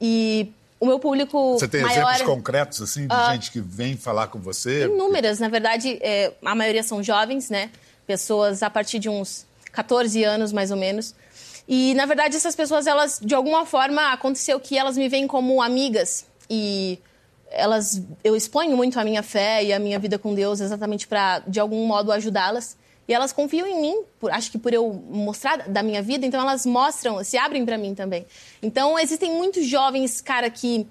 E 0.00 0.50
o 0.80 0.86
meu 0.86 0.98
público. 0.98 1.54
Você 1.58 1.68
tem 1.68 1.82
maior... 1.82 2.10
exemplos 2.10 2.34
concretos, 2.34 2.82
assim, 2.82 3.06
de 3.06 3.14
uh, 3.14 3.32
gente 3.32 3.50
que 3.50 3.60
vem 3.60 3.96
falar 3.96 4.28
com 4.28 4.38
você? 4.38 4.84
Inúmeras. 4.84 5.38
Na 5.38 5.48
verdade, 5.48 5.98
é, 6.00 6.32
a 6.44 6.54
maioria 6.54 6.82
são 6.82 7.02
jovens, 7.02 7.50
né? 7.50 7.70
Pessoas 8.06 8.62
a 8.62 8.70
partir 8.70 8.98
de 8.98 9.08
uns 9.08 9.46
14 9.72 10.22
anos, 10.24 10.52
mais 10.52 10.70
ou 10.70 10.76
menos. 10.76 11.14
E, 11.68 11.94
na 11.94 12.06
verdade, 12.06 12.36
essas 12.36 12.54
pessoas, 12.54 12.86
elas, 12.86 13.18
de 13.22 13.34
alguma 13.34 13.66
forma, 13.66 14.12
aconteceu 14.12 14.60
que 14.60 14.78
elas 14.78 14.96
me 14.96 15.08
veem 15.08 15.26
como 15.26 15.60
amigas. 15.60 16.24
E 16.48 16.98
elas 17.56 18.02
eu 18.22 18.36
exponho 18.36 18.76
muito 18.76 18.98
a 18.98 19.04
minha 19.04 19.22
fé 19.22 19.64
e 19.64 19.72
a 19.72 19.78
minha 19.78 19.98
vida 19.98 20.18
com 20.18 20.34
Deus 20.34 20.60
exatamente 20.60 21.06
para 21.06 21.40
de 21.40 21.60
algum 21.60 21.86
modo 21.86 22.12
ajudá-las. 22.12 22.76
E 23.08 23.14
elas 23.14 23.32
confiam 23.32 23.66
em 23.66 23.80
mim 23.80 24.02
por, 24.18 24.32
acho 24.32 24.50
que 24.50 24.58
por 24.58 24.74
eu 24.74 24.92
mostrar 24.92 25.68
da 25.68 25.82
minha 25.82 26.02
vida 26.02 26.26
então 26.26 26.40
elas 26.40 26.66
mostram 26.66 27.22
se 27.22 27.38
abrem 27.38 27.64
para 27.64 27.78
mim 27.78 27.94
também. 27.94 28.26
Então 28.62 28.98
existem 28.98 29.32
muitos 29.32 29.66
jovens 29.66 30.20
cara 30.20 30.50
que 30.50 30.86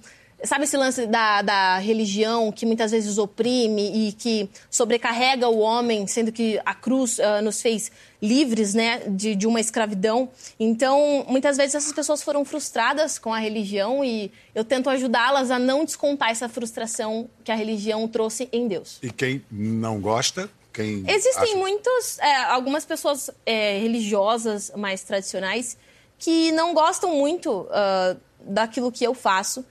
Sabe 0.46 0.66
esse 0.66 0.78
lance 0.78 1.06
da, 1.08 1.42
da 1.42 1.78
religião 1.78 2.52
que 2.52 2.66
muitas 2.66 2.92
vezes 2.92 3.18
oprime 3.18 4.08
e 4.08 4.12
que 4.12 4.50
sobrecarrega 4.70 5.48
o 5.48 5.60
homem, 5.60 6.06
sendo 6.08 6.32
que 6.32 6.60
a 6.66 6.74
cruz 6.74 7.18
uh, 7.20 7.42
nos 7.44 7.62
fez 7.62 7.92
livres 8.22 8.74
né, 8.74 9.02
de, 9.08 9.36
de 9.36 9.48
uma 9.48 9.60
escravidão? 9.60 10.30
Então, 10.60 11.26
muitas 11.28 11.58
vezes 11.58 11.76
essas 11.76 11.94
pessoas 11.94 12.22
foram 12.22 12.46
frustradas 12.46 13.18
com 13.18 13.34
a 13.34 13.40
religião 13.40 14.04
e 14.04 14.32
eu 14.54 14.64
tento 14.64 14.90
ajudá-las 14.90 15.52
a 15.52 15.60
não 15.60 15.86
descontar 15.86 16.30
essa 16.30 16.50
frustração 16.50 17.30
que 17.44 17.52
a 17.52 17.56
religião 17.56 18.08
trouxe 18.08 18.50
em 18.52 18.68
Deus. 18.68 19.00
E 19.02 19.12
quem 19.12 19.44
não 19.52 20.00
gosta? 20.00 20.50
Quem 20.74 21.06
Existem 21.08 21.52
acha... 21.52 21.56
muitos, 21.56 22.20
é, 22.20 22.36
algumas 22.46 22.84
pessoas 22.84 23.30
é, 23.46 23.80
religiosas 23.80 24.72
mais 24.76 25.04
tradicionais 25.04 25.78
que 26.20 26.52
não 26.52 26.74
gostam 26.74 27.16
muito 27.16 27.62
uh, 27.62 28.20
daquilo 28.42 28.92
que 28.92 29.04
eu 29.04 29.14
faço 29.14 29.66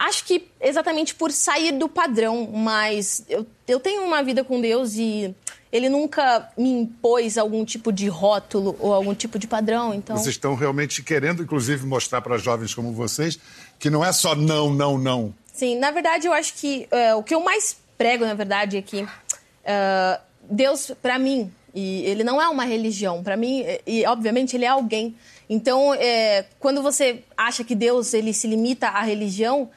Acho 0.00 0.24
que 0.24 0.48
exatamente 0.58 1.14
por 1.14 1.30
sair 1.30 1.72
do 1.72 1.86
padrão, 1.86 2.50
mas 2.50 3.22
eu, 3.28 3.46
eu 3.68 3.78
tenho 3.78 4.02
uma 4.02 4.22
vida 4.22 4.42
com 4.42 4.58
Deus 4.58 4.94
e 4.96 5.34
ele 5.70 5.90
nunca 5.90 6.50
me 6.56 6.70
impôs 6.70 7.36
algum 7.36 7.66
tipo 7.66 7.92
de 7.92 8.08
rótulo 8.08 8.74
ou 8.80 8.94
algum 8.94 9.14
tipo 9.14 9.38
de 9.38 9.46
padrão, 9.46 9.92
então... 9.92 10.16
Vocês 10.16 10.34
estão 10.34 10.54
realmente 10.54 11.02
querendo, 11.02 11.42
inclusive, 11.42 11.86
mostrar 11.86 12.22
para 12.22 12.38
jovens 12.38 12.74
como 12.74 12.94
vocês 12.94 13.38
que 13.78 13.90
não 13.90 14.02
é 14.02 14.10
só 14.10 14.34
não, 14.34 14.72
não, 14.72 14.96
não. 14.96 15.34
Sim, 15.52 15.78
na 15.78 15.90
verdade, 15.90 16.26
eu 16.26 16.32
acho 16.32 16.54
que 16.54 16.88
uh, 16.90 17.18
o 17.18 17.22
que 17.22 17.34
eu 17.34 17.40
mais 17.40 17.76
prego, 17.98 18.24
na 18.24 18.32
verdade, 18.32 18.78
é 18.78 18.82
que 18.82 19.02
uh, 19.02 20.20
Deus, 20.50 20.92
para 21.02 21.18
mim, 21.18 21.52
E 21.74 22.02
ele 22.06 22.24
não 22.24 22.40
é 22.40 22.48
uma 22.48 22.64
religião. 22.64 23.22
Para 23.22 23.36
mim, 23.36 23.64
e 23.86 24.04
obviamente 24.06 24.56
ele 24.56 24.64
é 24.64 24.68
alguém. 24.68 25.14
Então, 25.48 25.94
é, 25.94 26.46
quando 26.58 26.82
você 26.82 27.22
acha 27.36 27.62
que 27.64 27.74
Deus 27.74 28.14
ele 28.14 28.32
se 28.32 28.46
limita 28.46 28.88
à 28.88 29.02
religião, 29.02 29.70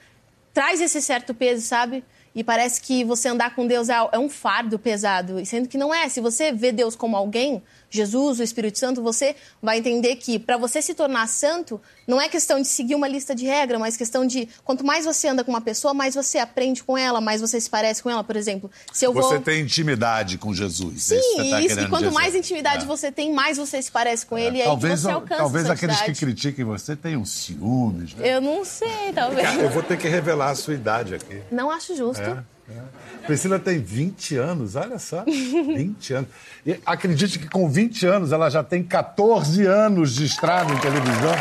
traz 0.53 0.79
esse 0.79 1.01
certo 1.01 1.33
peso, 1.33 1.65
sabe? 1.65 2.03
E 2.36 2.44
parece 2.44 2.82
que 2.82 3.04
você 3.04 3.30
andar 3.30 3.56
com 3.56 3.68
Deus 3.68 3.90
é, 3.90 3.96
é 4.12 4.18
um 4.18 4.30
fardo 4.30 4.80
pesado, 4.80 5.40
e 5.40 5.46
sendo 5.46 5.68
que 5.68 5.78
não 5.78 5.94
é. 5.94 6.10
Se 6.10 6.20
você 6.20 6.52
vê 6.52 6.72
Deus 6.72 6.96
como 6.96 7.16
alguém, 7.16 7.62
Jesus, 7.94 8.40
o 8.40 8.44
Espírito 8.44 8.80
Santo, 8.80 9.04
você 9.04 9.36
vai 9.62 9.78
entender 9.78 10.16
que 10.16 10.40
para 10.40 10.58
você 10.58 10.82
se 10.82 10.96
tornar 10.96 11.28
santo, 11.28 11.80
não 12.08 12.20
é 12.20 12.28
questão 12.28 12.60
de 12.60 12.68
seguir 12.68 12.96
uma 12.96 13.08
lista 13.08 13.36
de 13.36 13.46
regras, 13.46 13.80
mas 13.80 13.96
questão 13.96 14.25
de 14.25 14.50
quanto 14.63 14.84
mais 14.84 15.06
você 15.06 15.28
anda 15.28 15.44
com 15.44 15.52
uma 15.52 15.62
pessoa, 15.62 15.94
mais 15.94 16.16
você 16.16 16.40
aprende 16.40 16.84
com 16.84 16.98
ela, 16.98 17.22
mais 17.22 17.40
você 17.40 17.62
se 17.62 17.70
parece 17.70 18.02
com 18.02 18.10
ela, 18.10 18.24
por 18.24 18.36
exemplo. 18.36 18.70
Se 18.92 19.06
eu 19.06 19.13
você 19.13 19.36
vou... 19.36 19.44
tem 19.44 19.62
intimidade 19.62 20.40
com 20.40 20.52
Jesus. 20.52 21.04
Sim, 21.04 21.18
isso, 21.18 21.50
tá 21.52 21.62
isso 21.62 21.80
e 21.80 21.88
quanto 21.88 22.06
dizer. 22.06 22.16
mais 22.16 22.34
intimidade 22.34 22.84
é. 22.84 22.88
você 22.88 23.12
tem, 23.12 23.32
mais 23.32 23.58
você 23.58 23.80
se 23.80 23.92
parece 23.92 24.25
com 24.25 24.36
é. 24.36 24.46
ele, 24.46 24.60
e 24.60 24.63
talvez, 24.63 24.92
aí 24.92 24.98
que 24.98 25.02
você 25.04 25.12
alcança 25.12 25.42
Talvez 25.42 25.70
aqueles 25.70 26.02
que 26.02 26.13
critiquem 26.13 26.66
você 26.66 26.96
tenham 26.96 27.24
ciúmes, 27.24 28.16
né? 28.16 28.36
Eu 28.36 28.42
não 28.42 28.66
sei, 28.66 29.13
talvez. 29.13 29.54
Eu 29.60 29.70
vou 29.70 29.84
ter 29.84 30.00
que 30.00 30.08
revelar 30.08 30.50
a 30.50 30.56
sua 30.56 30.74
idade 30.74 31.13
aqui. 31.13 31.42
Não 31.52 31.70
acho 31.70 31.96
justo. 31.96 32.23
É. 32.24 32.53
É. 32.70 33.25
Priscila 33.25 33.60
tem 33.60 33.80
20 33.80 34.38
anos, 34.38 34.75
olha 34.75 34.98
só. 35.00 35.24
20 35.25 36.13
anos. 36.13 36.30
E 36.65 36.80
acredite 36.86 37.39
que 37.39 37.50
com 37.50 37.70
20 37.70 38.06
anos 38.06 38.32
ela 38.32 38.50
já 38.50 38.63
tem 38.63 38.84
14 38.84 39.65
anos 39.65 40.15
de 40.15 40.25
estrada 40.25 40.72
em 40.74 40.77
televisão. 40.77 41.36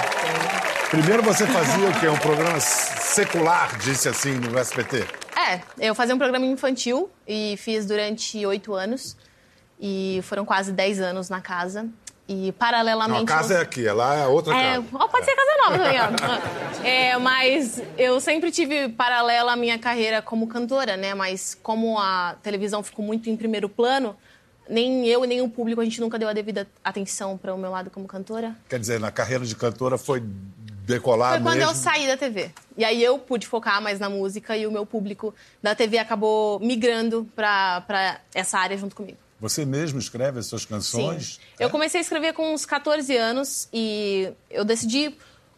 Primeiro 0.91 1.23
você 1.23 1.47
fazia 1.47 1.89
o 1.89 2.01
quê? 2.01 2.09
Um 2.09 2.19
programa 2.19 2.61
secular, 2.61 3.79
disse 3.79 4.09
assim, 4.09 4.35
no 4.35 4.59
SBT? 4.59 5.07
É, 5.49 5.61
eu 5.79 5.95
fazia 5.95 6.15
um 6.15 6.19
programa 6.19 6.45
infantil 6.45 7.11
e 7.27 7.57
fiz 7.57 7.87
durante 7.87 8.45
oito 8.45 8.75
anos. 8.75 9.17
E 9.81 10.21
foram 10.23 10.45
quase 10.45 10.71
10 10.73 11.01
anos 11.01 11.29
na 11.29 11.41
casa. 11.41 11.89
E 12.33 12.53
paralelamente. 12.53 13.19
Não, 13.19 13.23
a 13.25 13.27
casa 13.27 13.55
é 13.55 13.61
aqui, 13.61 13.85
lá 13.91 14.17
é 14.17 14.27
outra 14.27 14.55
é, 14.57 14.75
casa. 14.75 15.09
Pode 15.09 15.25
ser 15.25 15.37
casa 15.37 15.51
nova 15.65 15.79
também, 15.79 16.83
é, 16.91 17.19
Mas 17.19 17.83
eu 17.99 18.21
sempre 18.21 18.51
tive 18.51 18.89
paralela 18.89 19.53
a 19.53 19.57
minha 19.57 19.79
carreira 19.79 20.23
como 20.23 20.47
cantora, 20.47 20.97
né? 20.97 21.15
Mas 21.15 21.57
como 21.63 21.99
a 21.99 22.37
televisão 22.43 22.83
ficou 22.83 23.05
muito 23.05 23.29
em 23.29 23.37
primeiro 23.37 23.69
plano, 23.69 24.17
nem 24.69 25.07
eu 25.07 25.25
e 25.25 25.27
nem 25.27 25.41
o 25.41 25.49
público 25.49 25.81
a 25.81 25.85
gente 25.85 26.01
nunca 26.01 26.19
deu 26.19 26.29
a 26.29 26.33
devida 26.33 26.67
atenção 26.83 27.37
para 27.37 27.55
o 27.55 27.59
meu 27.59 27.71
lado 27.71 27.91
como 27.91 28.07
cantora. 28.07 28.57
Quer 28.69 28.79
dizer, 28.79 28.99
na 28.99 29.11
carreira 29.11 29.45
de 29.45 29.55
cantora 29.55 29.99
foi 29.99 30.23
decolar 30.85 31.35
Foi 31.35 31.43
quando 31.43 31.59
mesmo? 31.59 31.71
eu 31.71 31.75
saí 31.75 32.07
da 32.07 32.17
TV. 32.17 32.51
E 32.77 32.85
aí 32.85 33.03
eu 33.03 33.19
pude 33.19 33.47
focar 33.47 33.81
mais 33.83 34.01
na 34.01 34.09
música 34.09 34.57
e 34.57 34.67
o 34.67 34.73
meu 34.73 34.87
público 34.87 35.35
da 35.63 35.75
TV 35.75 35.99
acabou 35.99 36.59
migrando 36.61 37.29
para 37.37 38.21
essa 38.35 38.59
área 38.59 38.77
junto 38.77 38.97
comigo. 38.97 39.19
Você 39.43 39.65
mesmo 39.65 39.99
escreve 39.99 40.39
as 40.39 40.47
suas 40.47 40.65
canções? 40.65 41.35
Sim. 41.35 41.41
É? 41.59 41.65
Eu 41.65 41.69
comecei 41.69 41.99
a 41.99 42.01
escrever 42.01 42.33
com 42.33 42.55
uns 42.55 42.65
14 42.65 43.17
anos 43.17 43.69
e 43.73 44.33
eu 44.49 44.65
decidi 44.65 45.13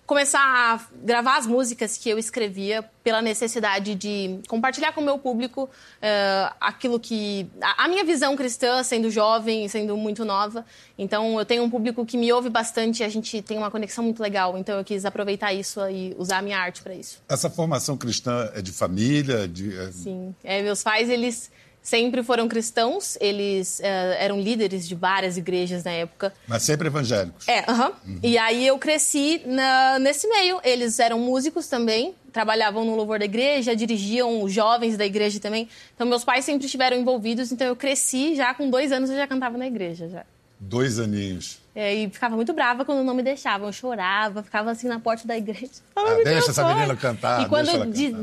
começar 0.06 0.40
a 0.40 0.80
gravar 1.02 1.36
as 1.36 1.46
músicas 1.46 1.98
que 1.98 2.08
eu 2.08 2.18
escrevia 2.18 2.82
pela 3.02 3.20
necessidade 3.20 3.94
de 3.94 4.38
compartilhar 4.48 4.92
com 4.92 5.02
o 5.02 5.04
meu 5.04 5.18
público 5.18 5.64
uh, 5.64 6.54
aquilo 6.60 6.98
que 6.98 7.46
a, 7.60 7.84
a, 7.84 7.88
minha 7.88 8.04
visão 8.04 8.36
cristã 8.36 8.82
sendo 8.82 9.10
jovem 9.10 9.66
sendo 9.66 9.96
muito 9.96 10.22
nova 10.22 10.64
então 10.98 11.38
eu 11.38 11.44
tenho 11.46 11.62
um 11.62 11.70
público 11.70 12.04
que 12.04 12.18
me 12.18 12.30
ouve 12.30 12.50
bastante 12.50 13.02
a 13.02 13.08
gente 13.08 13.40
tem 13.40 13.56
uma 13.56 13.70
conexão 13.70 14.04
muito 14.04 14.22
legal 14.22 14.58
então 14.58 14.76
eu 14.76 14.84
quis 14.84 15.06
aproveitar 15.06 15.54
isso 15.54 15.80
e 15.88 16.14
usar 16.18 16.38
a 16.38 16.42
minha 16.42 16.58
arte 16.58 16.82
para 16.82 16.94
isso 16.94 17.22
essa 17.26 17.48
formação 17.48 17.96
cristã 17.96 18.50
é 18.54 18.60
de 18.60 18.72
família 18.72 19.48
de 19.48 19.74
é 19.74 19.90
sim 19.90 20.34
é, 20.44 20.60
meus 20.60 20.82
pais 20.82 21.08
eles 21.08 21.50
sempre 21.84 22.22
foram 22.22 22.48
cristãos, 22.48 23.16
eles 23.20 23.78
uh, 23.78 23.84
eram 24.18 24.40
líderes 24.40 24.88
de 24.88 24.94
várias 24.94 25.36
igrejas 25.36 25.84
na 25.84 25.90
época. 25.90 26.32
Mas 26.48 26.62
sempre 26.62 26.88
evangélicos. 26.88 27.46
É, 27.46 27.60
uh 27.60 27.64
-huh. 27.64 27.92
uhum. 28.06 28.18
E 28.22 28.38
aí 28.38 28.66
eu 28.66 28.78
cresci 28.78 29.42
na, 29.44 29.98
nesse 29.98 30.26
meio. 30.26 30.58
Eles 30.64 30.98
eram 30.98 31.18
músicos 31.18 31.68
também, 31.68 32.14
trabalhavam 32.32 32.84
no 32.86 32.96
louvor 32.96 33.18
da 33.18 33.26
igreja, 33.26 33.76
dirigiam 33.76 34.42
os 34.42 34.52
jovens 34.52 34.96
da 34.96 35.04
igreja 35.04 35.38
também. 35.38 35.68
Então 35.94 36.06
meus 36.06 36.24
pais 36.24 36.44
sempre 36.44 36.64
estiveram 36.64 36.96
envolvidos, 36.96 37.52
então 37.52 37.66
eu 37.66 37.76
cresci 37.76 38.34
já 38.34 38.54
com 38.54 38.70
dois 38.70 38.90
anos 38.90 39.10
eu 39.10 39.16
já 39.16 39.26
cantava 39.26 39.58
na 39.58 39.66
igreja 39.66 40.08
já. 40.08 40.24
Dois 40.58 40.98
aninhos. 40.98 41.64
É, 41.74 41.92
e 41.92 42.08
ficava 42.08 42.36
muito 42.36 42.52
brava 42.52 42.84
quando 42.84 43.02
não 43.02 43.14
me 43.14 43.22
deixavam. 43.22 43.66
Eu 43.66 43.72
chorava, 43.72 44.42
ficava 44.44 44.70
assim 44.70 44.86
na 44.86 45.00
porta 45.00 45.26
da 45.26 45.36
igreja. 45.36 45.70
Ah, 45.96 46.22
deixa 46.22 46.50
essa 46.50 46.74
menina 46.74 46.94
cantar. 46.96 47.42
E 47.42 47.48
quando 47.48 47.70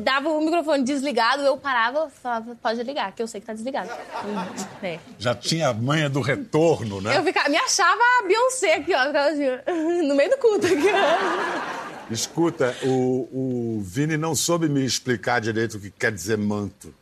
dava 0.04 0.30
o 0.30 0.40
microfone 0.42 0.84
desligado, 0.84 1.42
eu 1.42 1.58
parava 1.58 2.08
e 2.08 2.22
falava, 2.22 2.56
pode 2.62 2.84
ligar, 2.84 3.12
que 3.14 3.24
eu 3.24 3.28
sei 3.28 3.42
que 3.42 3.48
tá 3.48 3.54
desligado. 3.54 3.90
É. 4.84 5.00
Já 5.18 5.34
tinha 5.34 5.70
a 5.70 5.74
manha 5.74 6.10
do 6.10 6.22
retorno, 6.22 7.02
né? 7.02 7.18
Eu 7.18 7.24
ficava, 7.24 7.50
me 7.50 7.58
achava 7.58 8.00
a 8.20 8.28
Beyoncé 8.28 8.76
aqui, 8.76 8.94
ó. 8.94 9.06
Ficava 9.08 9.30
assim, 9.30 9.48
no 10.08 10.16
meio 10.16 10.30
do 10.30 10.38
culto 10.38 10.68
aqui, 10.68 10.88
ó. 10.92 12.12
Escuta, 12.12 12.76
o, 12.84 13.78
o 13.78 13.82
Vini 13.82 14.18
não 14.18 14.36
soube 14.36 14.68
me 14.68 14.84
explicar 14.84 15.40
direito 15.40 15.78
o 15.78 15.80
que 15.80 15.90
quer 15.90 16.12
dizer 16.12 16.38
manto. 16.38 16.94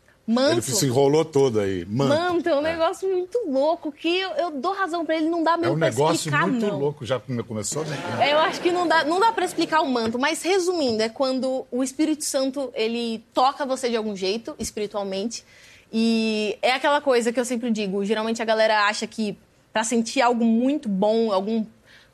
Ele 0.52 0.62
se 0.62 0.86
enrolou 0.86 1.26
todo 1.26 1.60
aí. 1.60 1.84
Manto, 1.86 2.10
manto 2.10 2.50
é 2.50 2.56
um 2.56 2.60
é. 2.60 2.74
negócio 2.74 3.10
muito 3.10 3.40
louco 3.48 3.92
que 3.92 4.20
eu, 4.20 4.30
eu, 4.32 4.52
dou 4.52 4.74
razão 4.74 5.04
para 5.04 5.18
ele, 5.18 5.28
não 5.28 5.42
dá 5.42 5.58
mesmo 5.58 5.74
É 5.74 5.76
um 5.76 5.80
negócio 5.80 6.16
explicar, 6.16 6.48
muito 6.48 6.68
não. 6.68 6.78
louco, 6.78 7.04
já 7.04 7.20
começou, 7.48 7.84
né? 7.86 7.98
É, 8.22 8.34
eu 8.34 8.40
acho 8.40 8.62
que 8.62 8.72
não 8.72 8.88
dá, 8.88 9.04
não 9.04 9.20
dá 9.20 9.32
para 9.32 9.44
explicar 9.44 9.82
o 9.82 9.90
manto, 9.90 10.20
mas 10.20 10.44
resumindo, 10.44 11.02
é 11.02 11.10
quando 11.10 11.66
o 11.72 11.84
Espírito 11.84 12.24
Santo, 12.24 12.72
ele 12.76 13.24
toca 13.34 13.66
você 13.66 13.90
de 13.90 13.96
algum 13.96 14.16
jeito, 14.16 14.56
espiritualmente, 14.60 15.44
e 15.92 16.56
é 16.62 16.74
aquela 16.74 17.02
coisa 17.02 17.34
que 17.34 17.40
eu 17.40 17.46
sempre 17.46 17.72
digo, 17.72 18.06
geralmente 18.06 18.40
a 18.40 18.46
galera 18.46 18.86
acha 18.86 19.08
que 19.08 19.36
para 19.74 19.84
sentir 19.84 20.22
algo 20.22 20.46
muito 20.46 20.88
bom, 20.88 21.32
algum 21.32 21.66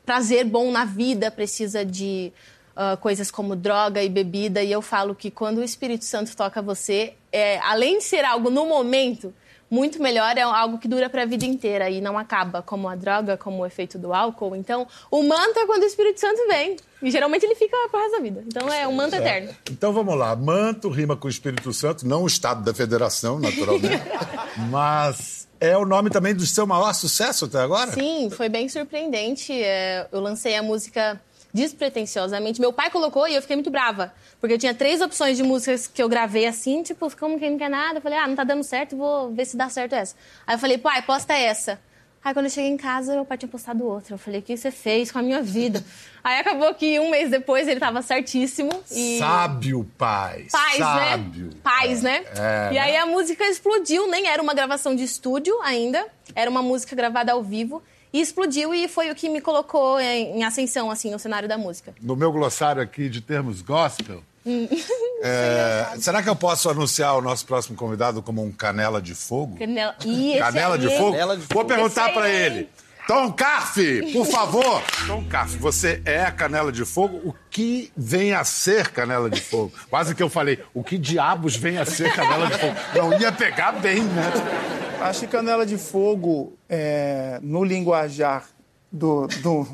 prazer 0.06 0.44
bom 0.44 0.70
na 0.70 0.86
vida, 0.86 1.30
precisa 1.30 1.84
de 1.84 2.32
uh, 2.76 2.96
coisas 2.98 3.30
como 3.30 3.56
droga 3.56 4.02
e 4.02 4.08
bebida. 4.08 4.62
E 4.62 4.70
eu 4.70 4.82
falo 4.82 5.14
que 5.14 5.30
quando 5.30 5.58
o 5.58 5.64
Espírito 5.64 6.04
Santo 6.04 6.36
toca 6.36 6.60
você, 6.60 7.14
é, 7.32 7.58
além 7.60 7.98
de 7.98 8.04
ser 8.04 8.24
algo 8.24 8.50
no 8.50 8.66
momento, 8.66 9.32
muito 9.68 10.00
melhor, 10.00 10.36
é 10.38 10.42
algo 10.42 10.78
que 10.78 10.86
dura 10.86 11.10
para 11.10 11.22
a 11.22 11.26
vida 11.26 11.44
inteira 11.44 11.90
e 11.90 12.00
não 12.00 12.16
acaba, 12.16 12.62
como 12.62 12.88
a 12.88 12.94
droga, 12.94 13.36
como 13.36 13.62
o 13.62 13.66
efeito 13.66 13.98
do 13.98 14.14
álcool. 14.14 14.54
Então, 14.54 14.86
o 15.10 15.22
manto 15.22 15.58
é 15.58 15.66
quando 15.66 15.82
o 15.82 15.86
Espírito 15.86 16.20
Santo 16.20 16.46
vem. 16.46 16.76
E 17.02 17.10
geralmente 17.10 17.44
ele 17.44 17.56
fica 17.56 17.76
pro 17.90 18.00
resto 18.00 18.16
da 18.16 18.22
vida. 18.22 18.44
Então, 18.46 18.72
é 18.72 18.86
um 18.86 18.92
manto 18.92 19.16
eterno. 19.16 19.54
Então, 19.70 19.92
vamos 19.92 20.16
lá. 20.16 20.36
Manto 20.36 20.88
rima 20.88 21.16
com 21.16 21.26
o 21.26 21.30
Espírito 21.30 21.72
Santo, 21.72 22.06
não 22.06 22.22
o 22.22 22.26
Estado 22.26 22.62
da 22.62 22.72
Federação, 22.72 23.40
naturalmente. 23.40 24.02
mas 24.70 25.48
é 25.60 25.76
o 25.76 25.84
nome 25.84 26.10
também 26.10 26.34
do 26.34 26.46
seu 26.46 26.66
maior 26.66 26.92
sucesso 26.92 27.46
até 27.46 27.58
agora? 27.58 27.90
Sim, 27.92 28.30
foi 28.30 28.48
bem 28.48 28.68
surpreendente. 28.68 29.52
É, 29.52 30.06
eu 30.12 30.20
lancei 30.20 30.54
a 30.54 30.62
música 30.62 31.20
despretensiosamente. 31.56 32.60
Meu 32.60 32.72
pai 32.72 32.90
colocou 32.90 33.26
e 33.26 33.34
eu 33.34 33.40
fiquei 33.40 33.56
muito 33.56 33.70
brava. 33.70 34.12
Porque 34.38 34.54
eu 34.54 34.58
tinha 34.58 34.74
três 34.74 35.00
opções 35.00 35.36
de 35.36 35.42
músicas 35.42 35.86
que 35.86 36.02
eu 36.02 36.08
gravei 36.08 36.46
assim, 36.46 36.82
tipo, 36.82 37.10
como 37.16 37.38
quem 37.38 37.52
não 37.52 37.58
quer 37.58 37.70
nada. 37.70 37.98
Eu 37.98 38.02
falei, 38.02 38.18
ah, 38.18 38.28
não 38.28 38.36
tá 38.36 38.44
dando 38.44 38.62
certo, 38.62 38.96
vou 38.96 39.32
ver 39.32 39.46
se 39.46 39.56
dá 39.56 39.68
certo 39.68 39.94
essa. 39.94 40.14
Aí 40.46 40.54
eu 40.54 40.58
falei, 40.58 40.76
pai, 40.76 41.00
posta 41.02 41.32
essa. 41.32 41.80
Aí 42.22 42.34
quando 42.34 42.46
eu 42.46 42.50
cheguei 42.50 42.70
em 42.70 42.76
casa, 42.76 43.14
meu 43.14 43.24
pai 43.24 43.38
tinha 43.38 43.48
postado 43.48 43.86
outra. 43.86 44.14
Eu 44.14 44.18
falei, 44.18 44.40
o 44.40 44.42
que 44.42 44.56
você 44.56 44.70
fez 44.70 45.10
com 45.10 45.18
a 45.18 45.22
minha 45.22 45.40
vida? 45.40 45.82
Aí 46.22 46.40
acabou 46.40 46.74
que 46.74 46.98
um 46.98 47.08
mês 47.08 47.30
depois 47.30 47.68
ele 47.68 47.78
tava 47.78 48.02
certíssimo. 48.02 48.70
E... 48.90 49.18
Sábio, 49.18 49.88
pai. 49.96 50.48
Paz, 50.50 50.78
né? 50.78 50.84
Sábio. 50.84 51.44
né? 51.46 51.52
Paz, 51.62 52.00
é, 52.00 52.02
né? 52.02 52.24
É, 52.36 52.74
e 52.74 52.78
aí 52.78 52.92
né? 52.92 52.98
a 52.98 53.06
música 53.06 53.44
explodiu, 53.44 54.10
nem 54.10 54.26
era 54.26 54.42
uma 54.42 54.52
gravação 54.54 54.96
de 54.96 55.04
estúdio 55.04 55.56
ainda. 55.62 56.04
Era 56.34 56.50
uma 56.50 56.62
música 56.62 56.96
gravada 56.96 57.30
ao 57.30 57.44
vivo. 57.44 57.80
E 58.12 58.20
explodiu 58.20 58.74
e 58.74 58.88
foi 58.88 59.10
o 59.10 59.14
que 59.14 59.28
me 59.28 59.40
colocou 59.40 60.00
em, 60.00 60.42
ascensão, 60.44 60.90
assim, 60.90 61.10
no 61.10 61.18
cenário 61.18 61.48
da 61.48 61.58
música. 61.58 61.94
No 62.00 62.16
meu 62.16 62.32
glossário 62.32 62.82
aqui 62.82 63.08
de 63.08 63.20
termos 63.20 63.62
gospel, 63.62 64.22
hum. 64.44 64.68
é, 65.22 65.86
será 65.98 66.22
que 66.22 66.28
eu 66.28 66.36
posso 66.36 66.70
anunciar 66.70 67.16
o 67.16 67.20
nosso 67.20 67.44
próximo 67.46 67.76
convidado 67.76 68.22
como 68.22 68.42
um 68.42 68.52
canela 68.52 69.02
de 69.02 69.14
fogo? 69.14 69.56
Canela, 69.58 69.94
Ih, 70.04 70.38
canela, 70.38 70.78
de 70.78 70.88
fogo? 70.88 71.12
canela 71.12 71.36
de 71.36 71.42
fogo? 71.42 71.54
Vou 71.54 71.64
perguntar 71.64 72.12
para 72.12 72.30
ele. 72.30 72.68
Tom 73.06 73.32
Carfe, 73.32 74.12
por 74.12 74.26
favor. 74.26 74.82
Tom 75.06 75.24
Carfe, 75.26 75.58
você 75.58 76.02
é 76.04 76.24
a 76.24 76.32
canela 76.32 76.72
de 76.72 76.84
fogo. 76.84 77.18
O 77.18 77.34
que 77.48 77.92
vem 77.96 78.32
a 78.32 78.42
ser 78.42 78.88
canela 78.88 79.30
de 79.30 79.40
fogo? 79.40 79.72
Quase 79.88 80.12
que 80.12 80.22
eu 80.22 80.28
falei, 80.28 80.58
o 80.74 80.82
que 80.82 80.98
diabos 80.98 81.54
vem 81.54 81.78
a 81.78 81.84
ser 81.84 82.12
canela 82.12 82.48
de 82.48 82.58
fogo? 82.58 82.74
Não 82.96 83.20
ia 83.20 83.30
pegar 83.30 83.72
bem, 83.72 84.02
né? 84.02 84.85
Acho 85.00 85.20
que 85.20 85.26
canela 85.26 85.66
de 85.66 85.76
fogo, 85.76 86.54
é, 86.68 87.38
no 87.42 87.62
linguajar 87.62 88.46
do, 88.90 89.26
do, 89.26 89.68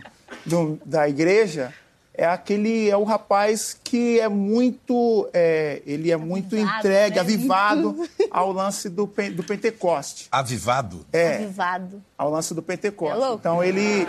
do, 0.44 0.80
da 0.84 1.08
igreja, 1.08 1.72
é 2.14 2.26
aquele 2.26 2.90
é 2.90 2.96
o 2.96 3.04
rapaz 3.04 3.78
que 3.82 4.20
é 4.20 4.28
muito 4.28 5.28
é, 5.32 5.80
ele 5.86 6.10
é 6.10 6.16
muito 6.16 6.54
avivado, 6.54 6.78
entregue, 6.78 7.14
né? 7.14 7.20
avivado 7.20 8.08
ao 8.30 8.52
lance 8.52 8.88
do, 8.88 9.06
do 9.06 9.42
Pentecoste. 9.42 10.28
Avivado? 10.30 11.06
É. 11.12 11.36
Avivado. 11.36 12.02
Ao 12.18 12.30
lance 12.30 12.52
do 12.52 12.62
Pentecoste. 12.62 13.22
É 13.22 13.32
então 13.34 13.64
ele 13.64 14.06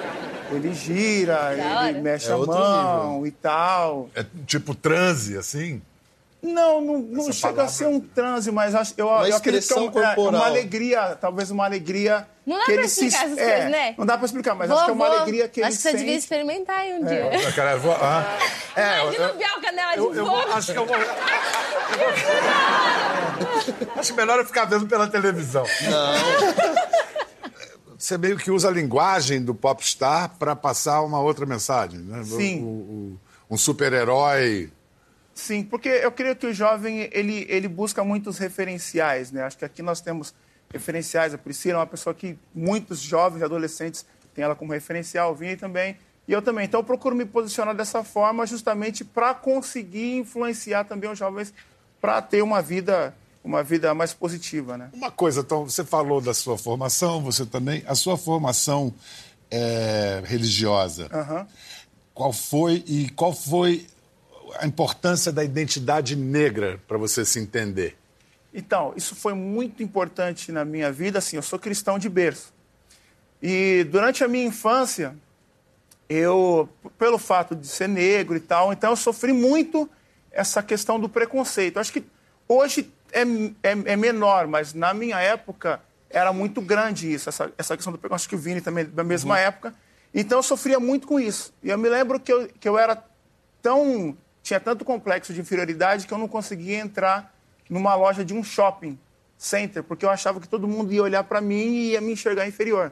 ele 0.51 0.73
gira, 0.73 1.53
ele 1.89 2.01
mexe 2.01 2.29
é 2.29 2.33
a 2.33 2.37
mão 2.37 3.13
nível. 3.13 3.27
e 3.27 3.31
tal. 3.31 4.09
É 4.13 4.25
tipo 4.45 4.75
transe 4.75 5.37
assim? 5.37 5.81
Não, 6.43 6.81
não, 6.81 6.97
não 6.99 7.31
chega 7.31 7.63
a 7.63 7.67
ser 7.69 7.87
um 7.87 8.01
transe, 8.01 8.51
mas 8.51 8.73
eu, 8.97 9.07
eu, 9.07 9.27
eu 9.27 9.35
acredito 9.37 9.73
que 9.73 9.79
é, 9.99 10.13
é 10.13 10.19
uma 10.19 10.45
alegria, 10.45 11.17
talvez 11.19 11.49
uma 11.49 11.63
alegria 11.63 12.27
Não 12.45 12.57
dá 12.57 12.65
que 12.65 12.71
pra 12.73 12.81
ele 12.81 12.89
se- 12.89 13.05
explicar 13.07 13.25
essas 13.27 13.37
é, 13.37 13.51
coisas, 13.53 13.71
né? 13.71 13.95
Não 13.97 14.05
dá 14.05 14.17
pra 14.17 14.25
explicar, 14.25 14.53
mas 14.53 14.67
Vou- 14.67 14.75
acho 14.77 14.85
que 14.85 14.91
é 14.91 14.93
uma 14.93 15.07
vou- 15.07 15.15
alegria 15.19 15.47
que 15.47 15.61
ele 15.61 15.67
Acho 15.67 15.77
que 15.77 15.83
você 15.83 15.91
devia 15.91 16.05
sente. 16.07 16.19
experimentar 16.19 16.79
aí 16.79 16.93
um 16.99 17.05
dia. 17.05 17.33
Eu 17.41 17.53
quero- 17.53 17.69
eu 17.69 17.79
vou- 17.79 17.93
ah. 17.95 18.25
É, 18.75 18.99
eu- 18.99 19.03
Imagina 19.03 19.25
eu- 19.27 19.33
o 19.33 19.37
Bial 19.37 19.61
Canela 19.61 19.91
de 19.93 19.97
eu, 19.99 20.13
eu 20.15 20.25
fogo. 20.25 20.37
vou, 20.41 20.53
acho 20.53 20.73
que 20.73 20.77
eu 20.79 20.85
vou. 20.85 20.95
acho 23.95 24.13
melhor 24.15 24.39
eu 24.39 24.45
ficar 24.45 24.65
vendo 24.65 24.85
pela 24.87 25.07
televisão. 25.07 25.63
Você 27.97 28.17
meio 28.17 28.37
que 28.37 28.51
usa 28.51 28.67
a 28.67 28.71
linguagem 28.71 29.41
do 29.41 29.55
popstar 29.55 30.31
para 30.37 30.53
passar 30.55 31.01
uma 31.03 31.21
outra 31.21 31.45
mensagem, 31.45 31.99
né? 31.99 32.21
Sim. 32.25 32.61
O- 32.61 32.65
o- 32.65 33.19
um 33.51 33.57
super-herói. 33.57 34.69
Sim, 35.33 35.63
porque 35.63 35.89
eu 35.89 36.11
creio 36.11 36.35
que 36.35 36.47
o 36.47 36.53
jovem 36.53 37.09
ele, 37.11 37.45
ele 37.49 37.67
busca 37.67 38.03
muitos 38.03 38.37
referenciais, 38.37 39.31
né? 39.31 39.43
Acho 39.43 39.57
que 39.57 39.65
aqui 39.65 39.81
nós 39.81 39.99
temos 39.99 40.33
referenciais. 40.71 41.33
A 41.33 41.37
Priscila 41.37 41.75
é 41.75 41.79
uma 41.79 41.87
pessoa 41.87 42.13
que 42.13 42.37
muitos 42.53 42.99
jovens, 42.99 43.41
adolescentes 43.41 44.05
têm 44.33 44.43
ela 44.43 44.55
como 44.55 44.73
referencial, 44.73 45.31
o 45.31 45.35
Vini 45.35 45.55
também 45.55 45.97
e 46.27 46.31
eu 46.31 46.41
também. 46.41 46.65
Então 46.65 46.79
eu 46.79 46.83
procuro 46.83 47.15
me 47.15 47.25
posicionar 47.25 47.75
dessa 47.75 48.03
forma 48.03 48.45
justamente 48.45 49.03
para 49.03 49.33
conseguir 49.33 50.17
influenciar 50.17 50.85
também 50.85 51.09
os 51.09 51.17
jovens 51.17 51.53
para 51.99 52.21
ter 52.21 52.41
uma 52.41 52.61
vida 52.61 53.13
uma 53.43 53.61
vida 53.61 53.93
mais 53.93 54.13
positiva, 54.13 54.77
né? 54.77 54.89
Uma 54.93 55.11
coisa, 55.11 55.41
então, 55.41 55.65
você 55.65 55.83
falou 55.83 56.21
da 56.21 56.33
sua 56.33 56.57
formação, 56.57 57.21
você 57.21 57.45
também. 57.45 57.83
A 57.85 57.93
sua 57.93 58.17
formação 58.17 58.93
é, 59.51 60.23
religiosa. 60.25 61.09
Aham. 61.11 61.45
Qual 62.13 62.31
foi 62.31 62.83
e 62.87 63.09
qual 63.09 63.33
foi 63.33 63.85
a 64.57 64.65
importância 64.65 65.31
da 65.31 65.43
identidade 65.43 66.15
negra 66.15 66.79
para 66.87 66.97
você 66.97 67.25
se 67.25 67.39
entender? 67.39 67.97
Então, 68.53 68.93
isso 68.95 69.15
foi 69.15 69.33
muito 69.33 69.81
importante 69.81 70.51
na 70.51 70.63
minha 70.63 70.91
vida. 70.91 71.19
Assim, 71.19 71.35
eu 71.35 71.41
sou 71.41 71.57
cristão 71.57 71.97
de 71.97 72.07
berço. 72.07 72.53
E 73.41 73.85
durante 73.89 74.23
a 74.23 74.27
minha 74.27 74.45
infância, 74.45 75.15
eu, 76.07 76.69
pelo 76.97 77.17
fato 77.17 77.55
de 77.55 77.67
ser 77.67 77.89
negro 77.89 78.37
e 78.37 78.39
tal, 78.39 78.71
então 78.71 78.91
eu 78.91 78.95
sofri 78.95 79.33
muito 79.33 79.89
essa 80.31 80.61
questão 80.61 80.99
do 80.99 81.09
preconceito. 81.09 81.79
Acho 81.79 81.91
que 81.91 82.03
hoje 82.47 82.91
é, 83.11 83.21
é, 83.21 83.71
é 83.93 83.95
menor, 83.95 84.47
mas 84.47 84.73
na 84.73 84.93
minha 84.93 85.19
época 85.19 85.81
era 86.09 86.31
muito 86.31 86.61
grande 86.61 87.11
isso, 87.11 87.27
essa, 87.27 87.51
essa 87.57 87.75
questão 87.75 87.91
do 87.91 87.97
preconceito. 87.97 88.21
Acho 88.21 88.29
que 88.29 88.35
o 88.35 88.39
Vini 88.39 88.61
também, 88.61 88.85
da 88.85 89.03
mesma 89.03 89.39
época. 89.39 89.73
Então 90.13 90.39
eu 90.39 90.43
sofria 90.43 90.79
muito 90.79 91.07
com 91.07 91.19
isso. 91.19 91.53
E 91.63 91.69
eu 91.69 91.77
me 91.77 91.89
lembro 91.89 92.19
que 92.19 92.31
eu, 92.31 92.47
que 92.47 92.69
eu 92.69 92.77
era 92.77 93.03
tão. 93.61 94.15
Tinha 94.43 94.59
tanto 94.59 94.83
complexo 94.83 95.33
de 95.33 95.39
inferioridade 95.39 96.05
que 96.05 96.13
eu 96.13 96.17
não 96.17 96.27
conseguia 96.27 96.77
entrar 96.77 97.33
numa 97.69 97.95
loja 97.95 98.23
de 98.23 98.33
um 98.33 98.43
shopping 98.43 98.99
center, 99.37 99.81
porque 99.83 100.05
eu 100.05 100.09
achava 100.09 100.39
que 100.39 100.47
todo 100.47 100.67
mundo 100.67 100.93
ia 100.93 101.01
olhar 101.01 101.23
para 101.23 101.41
mim 101.41 101.55
e 101.55 101.91
ia 101.91 102.01
me 102.01 102.11
enxergar 102.11 102.45
inferior. 102.45 102.91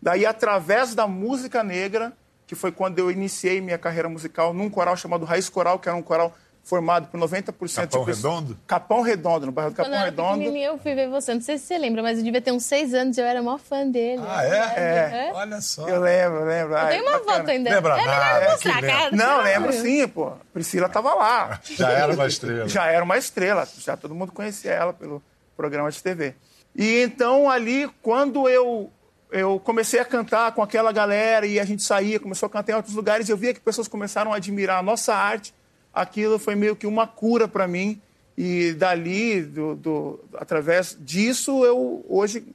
Daí, 0.00 0.24
através 0.24 0.94
da 0.94 1.06
música 1.06 1.62
negra, 1.62 2.12
que 2.46 2.54
foi 2.54 2.72
quando 2.72 2.98
eu 2.98 3.10
iniciei 3.10 3.60
minha 3.60 3.76
carreira 3.76 4.08
musical 4.08 4.54
num 4.54 4.70
coral 4.70 4.96
chamado 4.96 5.26
Raiz 5.26 5.48
Coral, 5.50 5.78
que 5.78 5.88
era 5.88 5.96
um 5.96 6.02
coral 6.02 6.34
formado 6.68 7.08
por 7.08 7.18
90% 7.18 7.74
Capão 7.74 8.00
de 8.00 8.06
pessoas- 8.06 8.16
Redondo? 8.16 8.58
Capão 8.66 9.00
Redondo, 9.02 9.46
no 9.46 9.52
bairro 9.52 9.70
do 9.70 9.76
Quando 9.76 9.86
Capão 9.86 9.94
eu 9.94 10.00
era 10.00 10.10
Redondo. 10.10 10.38
pequenininha, 10.38 10.66
eu 10.68 10.78
fui 10.78 10.94
ver 10.94 11.08
você. 11.08 11.32
Não 11.34 11.40
sei 11.40 11.56
se 11.58 11.64
você 11.66 11.78
lembra, 11.78 12.02
mas 12.02 12.18
eu 12.18 12.24
devia 12.24 12.40
ter 12.42 12.52
uns 12.52 12.64
seis 12.64 12.92
anos 12.92 13.16
e 13.16 13.20
eu 13.20 13.24
era 13.26 13.42
maior 13.42 13.58
fã 13.58 13.86
dele. 13.88 14.22
Ah, 14.26 14.44
é? 14.44 15.28
É. 15.28 15.30
Olha 15.34 15.60
só. 15.60 15.88
Eu 15.88 16.00
lembro, 16.00 16.40
eu 16.40 16.44
lembro. 16.46 16.72
Eu 16.74 16.78
Ai, 16.78 16.88
tenho 16.90 17.02
uma 17.04 17.12
bacana. 17.18 17.38
foto 17.38 17.50
ainda. 17.50 17.70
Lembra 17.70 17.92
é 17.94 17.96
melhor 17.96 18.16
nada, 18.18 18.50
mostrar, 18.50 18.74
que 18.74 18.80
lembra. 18.82 18.96
cara. 19.00 19.16
Não, 19.16 19.42
lembro 19.42 19.72
sim, 19.72 20.08
pô. 20.08 20.32
Priscila 20.52 20.86
estava 20.86 21.14
lá. 21.14 21.60
Já 21.64 21.90
era 21.90 22.12
uma 22.12 22.26
estrela. 22.26 22.68
Já 22.68 22.86
era 22.86 23.04
uma 23.04 23.16
estrela, 23.18 23.68
já 23.78 23.96
todo 23.96 24.14
mundo 24.14 24.32
conhecia 24.32 24.72
ela 24.72 24.92
pelo 24.92 25.22
programa 25.56 25.90
de 25.90 26.02
TV. 26.02 26.34
E 26.76 27.02
então 27.02 27.48
ali, 27.50 27.88
quando 28.02 28.48
eu 28.48 28.92
eu 29.30 29.60
comecei 29.60 30.00
a 30.00 30.04
cantar 30.06 30.52
com 30.52 30.62
aquela 30.62 30.90
galera 30.90 31.44
e 31.46 31.60
a 31.60 31.64
gente 31.64 31.82
saía, 31.82 32.18
começou 32.18 32.46
a 32.46 32.50
cantar 32.50 32.72
em 32.72 32.76
outros 32.76 32.94
lugares, 32.94 33.28
eu 33.28 33.36
via 33.36 33.52
que 33.52 33.60
pessoas 33.60 33.86
começaram 33.86 34.32
a 34.32 34.36
admirar 34.36 34.78
a 34.78 34.82
nossa 34.82 35.14
arte. 35.14 35.52
Aquilo 36.00 36.38
foi 36.38 36.54
meio 36.54 36.76
que 36.76 36.86
uma 36.86 37.06
cura 37.06 37.48
para 37.48 37.66
mim. 37.66 38.00
E 38.36 38.72
dali, 38.74 39.42
do, 39.42 39.74
do- 39.74 40.20
através 40.34 40.96
disso, 41.00 41.64
eu 41.64 42.04
hoje 42.08 42.46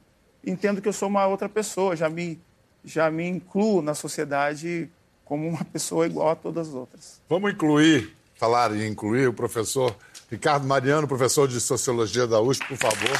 entendo 0.46 0.80
que 0.80 0.88
eu 0.88 0.92
sou 0.94 1.08
uma 1.08 1.26
outra 1.26 1.46
pessoa. 1.48 1.94
Já 1.94 2.08
me, 2.08 2.40
já 2.82 3.10
me 3.10 3.28
incluo 3.28 3.82
na 3.82 3.92
sociedade 3.94 4.88
como 5.26 5.46
uma 5.46 5.62
pessoa 5.64 6.06
igual 6.06 6.30
a 6.30 6.36
todas 6.36 6.68
as 6.68 6.74
outras. 6.74 7.20
Vamos 7.28 7.52
incluir, 7.52 8.14
falar 8.34 8.74
em 8.74 8.86
incluir, 8.88 9.28
o 9.28 9.32
professor 9.34 9.94
Ricardo 10.30 10.66
Mariano, 10.66 11.06
professor 11.06 11.46
de 11.46 11.60
Sociologia 11.60 12.26
da 12.26 12.40
USP, 12.40 12.66
por 12.66 12.78
favor. 12.78 13.10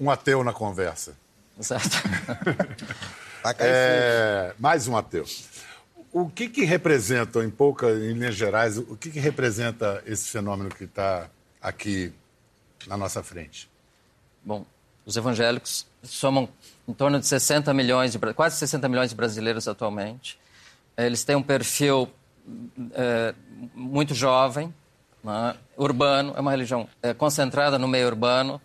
Um 0.00 0.10
ateu 0.10 0.42
na 0.44 0.52
conversa. 0.52 1.16
Certo. 1.60 1.96
É, 3.58 4.54
mais 4.58 4.88
um 4.88 4.96
ateu. 4.96 5.26
O 6.10 6.30
que, 6.30 6.48
que 6.48 6.64
representa, 6.64 7.44
em 7.44 7.50
poucas, 7.50 7.98
em 7.98 8.14
linhas 8.14 8.34
gerais, 8.34 8.78
o 8.78 8.96
que, 8.96 9.10
que 9.10 9.20
representa 9.20 10.02
esse 10.06 10.30
fenômeno 10.30 10.70
que 10.70 10.84
está 10.84 11.28
aqui 11.60 12.10
na 12.86 12.96
nossa 12.96 13.22
frente? 13.22 13.68
Bom, 14.42 14.64
os 15.04 15.16
evangélicos 15.16 15.86
somam 16.02 16.48
em 16.88 16.94
torno 16.94 17.20
de 17.20 17.26
60 17.26 17.74
milhões, 17.74 18.12
de, 18.12 18.18
quase 18.32 18.56
60 18.56 18.88
milhões 18.88 19.10
de 19.10 19.16
brasileiros 19.16 19.68
atualmente. 19.68 20.38
Eles 20.96 21.24
têm 21.24 21.36
um 21.36 21.42
perfil 21.42 22.08
eh, 22.92 23.34
muito 23.74 24.14
jovem, 24.14 24.72
né, 25.22 25.56
urbano, 25.76 26.32
é 26.36 26.40
uma 26.40 26.50
religião 26.50 26.88
eh, 27.02 27.12
concentrada 27.12 27.78
no 27.78 27.88
meio 27.88 28.06
urbano. 28.06 28.60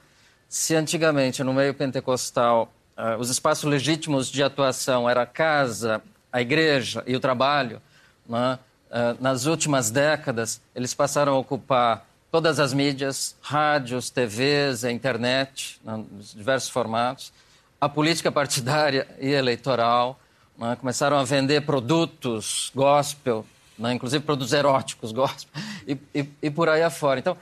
Se 0.48 0.76
antigamente, 0.76 1.44
no 1.44 1.54
meio 1.54 1.74
pentecostal, 1.74 2.72
os 3.18 3.30
espaços 3.30 3.64
legítimos 3.64 4.30
de 4.30 4.44
atuação 4.44 5.10
era 5.10 5.22
a 5.22 5.26
casa, 5.26 6.02
a 6.32 6.42
igreja 6.42 7.04
e 7.08 7.16
o 7.16 7.20
trabalho, 7.20 7.82
né, 8.28 8.60
eh, 8.92 9.16
nas 9.20 9.46
últimas 9.46 9.90
décadas, 9.90 10.62
eles 10.76 10.94
passaram 10.94 11.34
a 11.34 11.38
ocupar 11.38 12.06
todas 12.32 12.60
as 12.60 12.74
mídias, 12.74 13.36
rádios, 13.42 14.10
TVs, 14.10 14.84
a 14.84 14.92
internet, 14.92 15.80
né, 15.84 16.04
diversos 16.34 16.70
formatos, 16.70 17.32
a 17.82 17.90
política 17.90 18.32
partidária 18.32 19.08
e 19.20 19.30
eleitoral, 19.30 20.20
né, 20.58 20.76
começaram 20.80 21.18
a 21.18 21.24
vender 21.24 21.62
produtos 21.62 22.72
gospel, 22.76 23.46
né, 23.78 23.94
inclusive 23.94 24.24
produtos 24.24 24.54
eróticos 24.54 25.12
gospel, 25.12 25.62
e, 25.88 25.98
e, 26.14 26.30
e 26.44 26.50
por 26.52 26.70
aí 26.70 26.84
afora. 26.84 27.20
Então, 27.20 27.38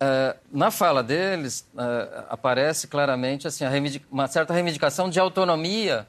eh, 0.00 0.36
na 0.52 0.70
fala 0.70 1.02
deles, 1.02 1.64
eh, 1.76 2.24
aparece 2.28 2.86
claramente 2.88 3.46
assim, 3.46 3.64
uma 4.10 4.26
certa 4.26 4.52
reivindicação 4.54 5.08
de 5.10 5.20
autonomia 5.20 6.06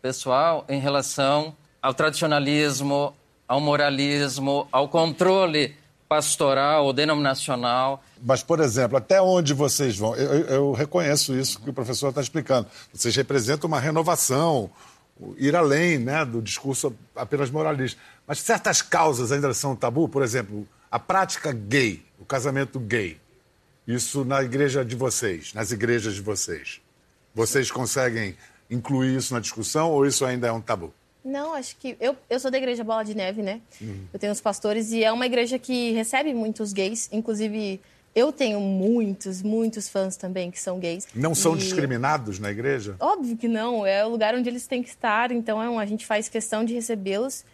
pessoal 0.00 0.64
em 0.68 0.80
relação 0.80 1.54
ao 1.80 1.92
tradicionalismo, 1.92 3.14
ao 3.48 3.60
moralismo, 3.60 4.66
ao 4.70 4.88
controle 4.88 5.74
pastoral 6.08 6.84
ou 6.84 6.92
denominacional. 6.92 8.02
Mas, 8.22 8.42
por 8.42 8.60
exemplo, 8.60 8.96
até 8.98 9.20
onde 9.20 9.54
vocês 9.54 9.96
vão? 9.96 10.14
Eu, 10.14 10.44
eu- 10.46 10.72
reconheço 10.72 11.34
isso 11.34 11.58
que 11.60 11.70
o 11.70 11.72
professor 11.72 12.10
está 12.10 12.20
explicando. 12.20 12.66
Vocês 12.92 13.16
representam 13.16 13.66
uma 13.66 13.80
renovação, 13.80 14.70
ir 15.38 15.56
além 15.56 15.98
né, 15.98 16.24
do 16.24 16.42
discurso 16.42 16.94
apenas 17.16 17.50
moralista. 17.50 17.98
Mas 18.26 18.40
certas 18.40 18.82
causas 18.82 19.32
ainda 19.32 19.52
são 19.54 19.74
tabu, 19.74 20.08
por 20.08 20.22
exemplo, 20.22 20.68
a 20.90 20.98
prática 20.98 21.50
gay, 21.52 22.04
o 22.18 22.24
casamento 22.24 22.78
gay. 22.78 23.18
Isso 23.86 24.24
na 24.24 24.42
igreja 24.42 24.84
de 24.84 24.94
vocês, 24.94 25.52
nas 25.54 25.72
igrejas 25.72 26.14
de 26.14 26.20
vocês. 26.20 26.80
Vocês 27.34 27.70
conseguem 27.70 28.36
incluir 28.70 29.16
isso 29.16 29.34
na 29.34 29.40
discussão 29.40 29.90
ou 29.90 30.06
isso 30.06 30.24
ainda 30.24 30.46
é 30.46 30.52
um 30.52 30.60
tabu? 30.60 30.92
Não, 31.24 31.54
acho 31.54 31.76
que. 31.76 31.96
Eu, 32.00 32.16
eu 32.28 32.38
sou 32.40 32.50
da 32.50 32.58
igreja 32.58 32.82
Bola 32.82 33.04
de 33.04 33.14
Neve, 33.14 33.42
né? 33.42 33.60
Eu 34.12 34.18
tenho 34.18 34.32
os 34.32 34.40
pastores 34.40 34.90
e 34.92 35.04
é 35.04 35.12
uma 35.12 35.24
igreja 35.26 35.58
que 35.58 35.92
recebe 35.92 36.34
muitos 36.34 36.72
gays. 36.72 37.08
Inclusive, 37.12 37.80
eu 38.14 38.32
tenho 38.32 38.60
muitos, 38.60 39.40
muitos 39.40 39.88
fãs 39.88 40.16
também 40.16 40.50
que 40.50 40.60
são 40.60 40.78
gays. 40.80 41.06
Não 41.14 41.34
são 41.34 41.54
E- 41.54 41.58
discriminados 41.58 42.38
na 42.40 42.50
igreja? 42.50 42.96
Óbvio 43.00 43.36
que 43.36 43.46
não, 43.48 43.86
é 43.86 44.04
o 44.04 44.08
lugar 44.08 44.34
onde 44.34 44.48
eles 44.48 44.66
têm 44.66 44.82
que 44.82 44.88
estar, 44.90 45.30
então 45.32 45.62
é 45.62 45.70
um- 45.70 45.78
a 45.78 45.86
gente 45.86 46.04
faz 46.04 46.28
questão 46.28 46.64
de 46.64 46.74
recebê-los 46.74 47.44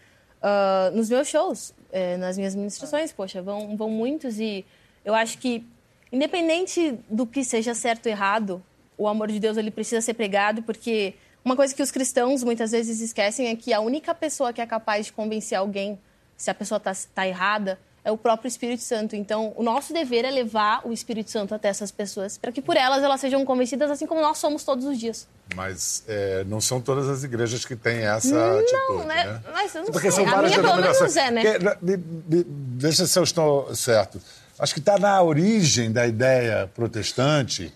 ah, 0.42 0.90
nos 0.94 1.08
meus 1.10 1.28
shows, 1.28 1.74
eh, 1.92 2.16
nas 2.16 2.36
minhas 2.38 2.54
ministrações, 2.54 3.12
poxa, 3.12 3.42
vão, 3.42 3.76
vão 3.76 3.90
muitos 3.90 4.38
e 4.38 4.64
eu 5.04 5.12
acho 5.14 5.36
que, 5.38 5.64
independente 6.12 6.98
do 7.08 7.26
que 7.26 7.44
seja 7.44 7.74
certo 7.74 8.06
ou 8.06 8.12
errado, 8.12 8.62
o 8.96 9.06
amor 9.06 9.28
de 9.28 9.38
Deus 9.38 9.56
ele 9.56 9.70
precisa 9.70 10.00
ser 10.00 10.14
pregado, 10.14 10.62
porque 10.62 11.14
uma 11.44 11.56
coisa 11.56 11.74
que 11.74 11.82
os 11.82 11.90
cristãos 11.90 12.42
muitas 12.42 12.72
vezes 12.72 13.00
esquecem 13.00 13.48
é 13.48 13.56
que 13.56 13.72
a 13.72 13.80
única 13.80 14.14
pessoa 14.14 14.52
que 14.52 14.60
é 14.60 14.66
capaz 14.66 15.06
de 15.06 15.12
convencer 15.12 15.56
alguém 15.56 15.98
se 16.36 16.50
a 16.50 16.54
pessoa 16.54 16.78
está 16.78 16.92
tá 17.14 17.26
errada 17.26 17.78
é 18.04 18.10
o 18.10 18.16
próprio 18.16 18.48
Espírito 18.48 18.82
Santo. 18.82 19.14
Então, 19.14 19.52
o 19.56 19.62
nosso 19.62 19.92
dever 19.92 20.24
é 20.24 20.30
levar 20.30 20.80
o 20.84 20.92
Espírito 20.92 21.30
Santo 21.30 21.54
até 21.54 21.68
essas 21.68 21.90
pessoas, 21.90 22.38
para 22.38 22.50
que 22.50 22.62
por 22.62 22.76
elas 22.76 23.02
elas 23.02 23.20
sejam 23.20 23.44
convencidas, 23.44 23.90
assim 23.90 24.06
como 24.06 24.20
nós 24.20 24.38
somos 24.38 24.64
todos 24.64 24.84
os 24.86 24.98
dias. 24.98 25.28
Mas 25.54 26.04
é, 26.08 26.44
não 26.44 26.60
são 26.60 26.80
todas 26.80 27.08
as 27.08 27.22
igrejas 27.24 27.64
que 27.64 27.76
têm 27.76 28.06
essa 28.06 28.34
não, 28.34 28.58
atitude, 28.60 29.06
né? 29.06 29.24
né? 29.24 29.42
Mas 29.52 29.74
eu 29.74 29.82
não 29.82 29.92
Porque 29.92 30.10
sei. 30.10 30.24
são 30.24 30.34
a 30.34 30.42
minha, 30.42 30.60
pelo 30.60 30.76
menos, 30.76 31.16
é, 31.16 31.30
né? 31.30 31.42
Que, 31.42 31.96
deixa 32.78 33.06
se 33.06 33.18
eu 33.18 33.24
estou 33.24 33.74
certo. 33.74 34.20
Acho 34.58 34.74
que 34.74 34.80
está 34.80 34.98
na 34.98 35.20
origem 35.22 35.92
da 35.92 36.06
ideia 36.06 36.68
protestante 36.74 37.72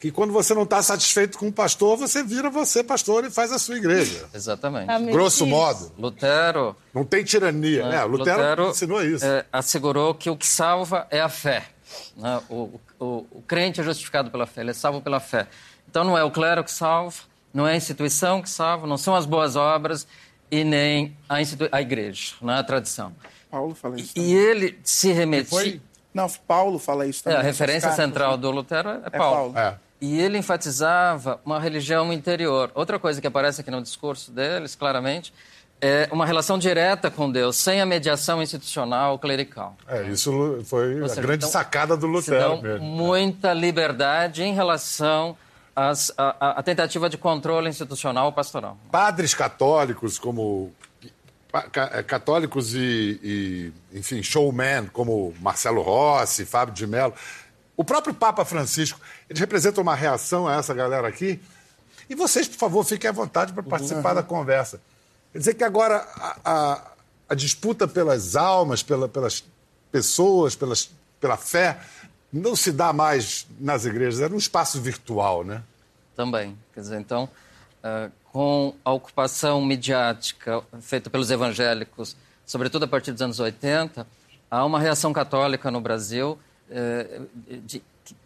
que 0.00 0.12
quando 0.12 0.32
você 0.32 0.54
não 0.54 0.62
está 0.62 0.80
satisfeito 0.80 1.36
com 1.38 1.48
o 1.48 1.52
pastor, 1.52 1.96
você 1.96 2.22
vira 2.22 2.48
você 2.48 2.84
pastor 2.84 3.24
e 3.24 3.30
faz 3.30 3.50
a 3.50 3.58
sua 3.58 3.76
igreja. 3.76 4.26
Exatamente. 4.32 4.86
Tá 4.86 4.98
Grosso 5.00 5.44
modo. 5.44 5.90
Lutero. 5.98 6.76
Não 6.94 7.04
tem 7.04 7.24
tirania, 7.24 7.82
É, 7.82 7.88
né? 7.88 8.04
Lutero, 8.04 8.38
Lutero, 8.38 8.68
ensinou 8.70 9.02
isso. 9.04 9.24
é, 9.24 9.44
assegurou 9.52 10.14
que 10.14 10.30
o 10.30 10.36
que 10.36 10.46
salva 10.46 11.06
é 11.10 11.20
a 11.20 11.28
fé. 11.28 11.64
né? 12.16 12.40
O, 12.48 12.78
o, 13.00 13.26
o 13.30 13.42
crente 13.46 13.80
é 13.80 13.84
justificado 13.84 14.30
pela 14.30 14.46
fé, 14.46 14.60
ele 14.60 14.70
é 14.70 14.74
salvo 14.74 15.00
pela 15.00 15.18
fé. 15.18 15.48
Então 15.90 16.04
não 16.04 16.16
é 16.16 16.22
o 16.22 16.30
clero 16.30 16.62
que 16.62 16.70
salva, 16.70 17.16
não 17.52 17.66
é 17.66 17.72
a 17.72 17.76
instituição 17.76 18.40
que 18.40 18.50
salva, 18.50 18.86
não 18.86 18.98
são 18.98 19.16
as 19.16 19.26
boas 19.26 19.56
obras 19.56 20.06
e 20.48 20.62
nem 20.62 21.16
a, 21.28 21.40
institu- 21.42 21.68
a 21.72 21.80
igreja, 21.82 22.34
não 22.40 22.52
é 22.52 22.58
a 22.58 22.62
tradição. 22.62 23.12
Paulo 23.50 23.74
fala 23.74 23.98
isso. 23.98 24.12
E 24.14 24.32
ele 24.32 24.78
se 24.84 25.10
remetia. 25.10 25.80
Não, 26.14 26.28
Paulo 26.46 26.78
fala 26.78 27.06
isso 27.06 27.20
É, 27.20 27.22
também. 27.24 27.38
a 27.38 27.42
nessas 27.42 27.58
referência 27.58 27.88
cartas, 27.88 28.04
central 28.04 28.30
né? 28.32 28.36
do 28.38 28.50
Lutero 28.50 28.88
é 28.88 29.00
É 29.04 29.10
Paulo. 29.10 29.52
Paulo. 29.52 29.58
É. 29.58 29.76
E 30.00 30.20
ele 30.20 30.38
enfatizava 30.38 31.40
uma 31.44 31.58
religião 31.58 32.12
interior. 32.12 32.70
Outra 32.74 32.98
coisa 32.98 33.20
que 33.20 33.26
aparece 33.26 33.60
aqui 33.60 33.70
no 33.70 33.82
discurso 33.82 34.30
deles, 34.30 34.74
claramente, 34.74 35.32
é 35.80 36.08
uma 36.10 36.24
relação 36.26 36.58
direta 36.58 37.10
com 37.10 37.30
Deus, 37.30 37.56
sem 37.56 37.80
a 37.80 37.86
mediação 37.86 38.42
institucional 38.42 39.18
clerical. 39.18 39.76
É, 39.86 40.02
isso 40.04 40.60
foi 40.64 41.02
a 41.02 41.08
seja, 41.08 41.20
grande 41.20 41.44
então, 41.44 41.50
sacada 41.50 41.96
do 41.96 42.06
Se 42.06 42.12
Lutero 42.30 42.38
dão 42.40 42.62
mesmo. 42.62 42.84
muita 42.86 43.52
liberdade 43.52 44.42
em 44.42 44.54
relação 44.54 45.36
às- 45.74 46.12
à 46.16 46.34
à- 46.40 46.50
à 46.58 46.62
tentativa 46.62 47.08
de 47.08 47.16
controle 47.18 47.68
institucional 47.68 48.32
pastoral. 48.32 48.76
Padres 48.90 49.34
católicos 49.34 50.18
como 50.18 50.72
católicos 52.06 52.74
e, 52.74 53.72
e, 53.92 53.98
enfim, 53.98 54.22
showman 54.22 54.86
como 54.92 55.34
Marcelo 55.40 55.82
Rossi, 55.82 56.44
Fábio 56.44 56.74
de 56.74 56.86
Mello, 56.86 57.14
o 57.76 57.84
próprio 57.84 58.12
Papa 58.12 58.44
Francisco, 58.44 59.00
eles 59.28 59.40
representam 59.40 59.82
uma 59.82 59.94
reação 59.94 60.46
a 60.48 60.56
essa 60.56 60.74
galera 60.74 61.06
aqui. 61.08 61.40
E 62.10 62.14
vocês, 62.14 62.48
por 62.48 62.56
favor, 62.58 62.84
fiquem 62.84 63.08
à 63.08 63.12
vontade 63.12 63.52
para 63.52 63.62
participar 63.62 64.14
da 64.14 64.22
conversa. 64.22 64.80
Quer 65.32 65.38
dizer 65.38 65.54
que 65.54 65.62
agora 65.64 65.96
a, 66.16 66.38
a- 66.44 66.82
a 67.30 67.34
disputa 67.34 67.86
pelas 67.86 68.34
almas, 68.36 68.82
pela- 68.82 69.08
pelas 69.08 69.44
pessoas, 69.92 70.56
pelas, 70.56 70.90
pela 71.20 71.36
fé, 71.36 71.78
não 72.32 72.56
se 72.56 72.72
dá 72.72 72.92
mais 72.92 73.46
nas 73.60 73.84
igrejas, 73.84 74.20
era 74.20 74.34
um 74.34 74.38
espaço 74.38 74.80
virtual, 74.80 75.44
né? 75.44 75.62
Também. 76.16 76.58
Quer 76.74 76.80
dizer, 76.80 76.98
então, 76.98 77.28
ah, 77.82 78.10
com 78.32 78.74
a 78.84 78.92
ocupação 78.92 79.60
midiática 79.64 80.62
feita 80.80 81.08
pelos 81.08 81.30
evangélicos, 81.30 82.16
sobretudo 82.44 82.84
a 82.84 82.88
partir 82.88 83.12
dos 83.12 83.22
anos 83.22 83.40
80, 83.40 84.06
há 84.50 84.64
uma 84.64 84.78
reação 84.78 85.12
católica 85.12 85.70
no 85.70 85.80
Brasil. 85.80 86.38
eh, 86.70 87.20
de, 87.46 87.82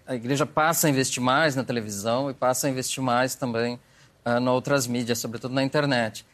a 0.06 0.14
igreja 0.14 0.44
passa 0.44 0.86
a 0.86 0.90
investir 0.90 1.22
mais 1.22 1.56
na 1.56 1.64
televisão 1.64 2.30
e 2.30 2.34
passa 2.34 2.66
a 2.66 2.70
investir 2.70 3.02
mais 3.02 3.34
também 3.34 3.78
ah, 4.24 4.38
em 4.38 4.48
outras 4.48 4.86
mídias, 4.86 5.18
sobretudo 5.18 5.54
na 5.54 5.62
internet. 5.62 6.24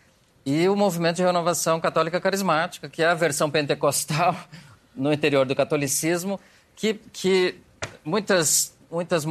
E 0.44 0.68
o 0.68 0.76
movimento 0.76 1.16
de 1.16 1.22
renovação 1.22 1.80
católica 1.80 2.20
carismática, 2.20 2.88
que 2.88 3.02
é 3.02 3.06
a 3.06 3.14
versão 3.14 3.50
pentecostal 3.50 4.34
no 4.94 5.12
interior 5.12 5.46
do 5.46 5.54
catolicismo, 5.54 6.40
que, 6.74 6.94
que 7.12 7.56
muitas, 8.04 8.74
muitas 8.90 9.24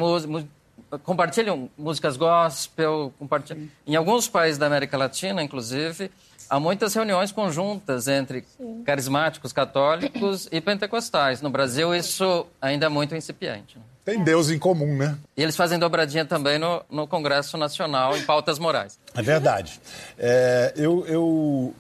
compartilham 1.04 1.70
músicas 1.78 2.18
gospel, 2.18 3.14
compartilham. 3.20 3.68
Em 3.86 3.96
alguns 3.96 4.28
países 4.28 4.58
da 4.58 4.66
América 4.68 4.98
Latina, 4.98 5.42
inclusive, 5.44 6.10
há 6.50 6.60
muitas 6.60 6.94
reuniões 6.94 7.32
conjuntas 7.32 8.08
entre 8.08 8.46
carismáticos 8.86 9.52
católicos 9.52 10.48
e 10.52 10.62
pentecostais. 10.62 11.42
No 11.42 11.50
Brasil, 11.50 11.94
isso 11.96 12.46
ainda 12.62 12.86
é 12.86 12.90
muito 12.90 13.16
incipiente. 13.16 13.78
né? 13.78 13.84
Tem 14.06 14.24
Deus 14.24 14.50
em 14.50 14.58
comum, 14.58 14.96
né? 14.96 15.18
E 15.36 15.44
eles 15.44 15.58
fazem 15.58 15.78
dobradinha 15.78 16.24
também 16.24 16.58
no, 16.58 16.82
no 16.90 17.06
Congresso 17.06 17.58
Nacional 17.58 18.16
em 18.18 18.24
pautas 18.24 18.58
morais. 18.58 18.98
É 19.14 19.22
verdade. 19.22 19.82
É, 20.18 20.74
eu, 20.78 21.06
eu- 21.08 21.76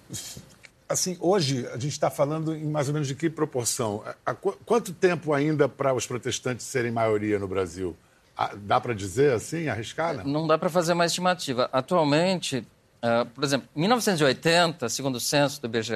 Assim, 0.89 1.17
hoje 1.19 1.67
a 1.67 1.73
gente 1.77 1.89
está 1.91 2.09
falando 2.09 2.55
em 2.55 2.63
mais 2.65 2.87
ou 2.87 2.93
menos 2.93 3.09
de 3.09 3.15
que 3.15 3.29
proporção? 3.29 4.03
Há 4.25 4.33
qu- 4.33 4.57
quanto 4.65 4.93
tempo 4.93 5.33
ainda 5.33 5.67
para 5.67 5.93
os 5.93 6.07
protestantes 6.07 6.65
serem 6.65 6.91
maioria 6.91 7.37
no 7.37 7.45
Brasil? 7.47 7.93
Ah, 8.37 8.51
Dá 8.55 8.79
para 8.79 8.93
dizer 8.93 9.33
assim, 9.33 9.67
arriscar? 9.67 10.17
Não? 10.17 10.23
Não 10.41 10.47
dá 10.47 10.57
para 10.57 10.69
fazer 10.69 10.93
uma 10.93 11.05
estimativa. 11.05 11.69
Atualmente, 11.73 12.65
ah, 13.01 13.25
por 13.33 13.43
exemplo, 13.43 13.67
em 13.75 13.79
1980, 13.81 14.87
segundo 14.89 15.15
o 15.15 15.19
censo 15.19 15.59
do 15.61 15.65
IBGE, 15.65 15.93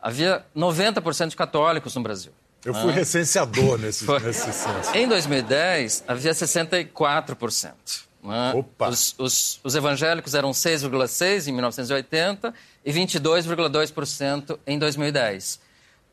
havia 0.00 0.44
90% 0.56 1.28
de 1.30 1.36
católicos 1.36 1.94
no 1.96 2.02
Brasil. 2.02 2.32
Eu 2.64 2.72
fui 2.74 2.92
recenseador 2.92 3.76
nesse, 3.80 4.06
nesse 4.10 4.52
censo. 4.52 4.94
Em 4.94 5.06
2010, 5.08 6.04
havia 6.08 6.32
64%. 6.32 7.72
né? 8.22 8.52
Opa. 8.54 8.88
Os, 8.88 9.14
os- 9.18 9.60
os 9.62 9.74
evangélicos 9.74 10.34
eram 10.34 10.50
6,6% 10.52 11.48
em 11.48 11.52
1980 11.52 12.54
e 12.84 12.92
22,2% 12.92 14.58
em 14.66 14.78
2010. 14.78 15.60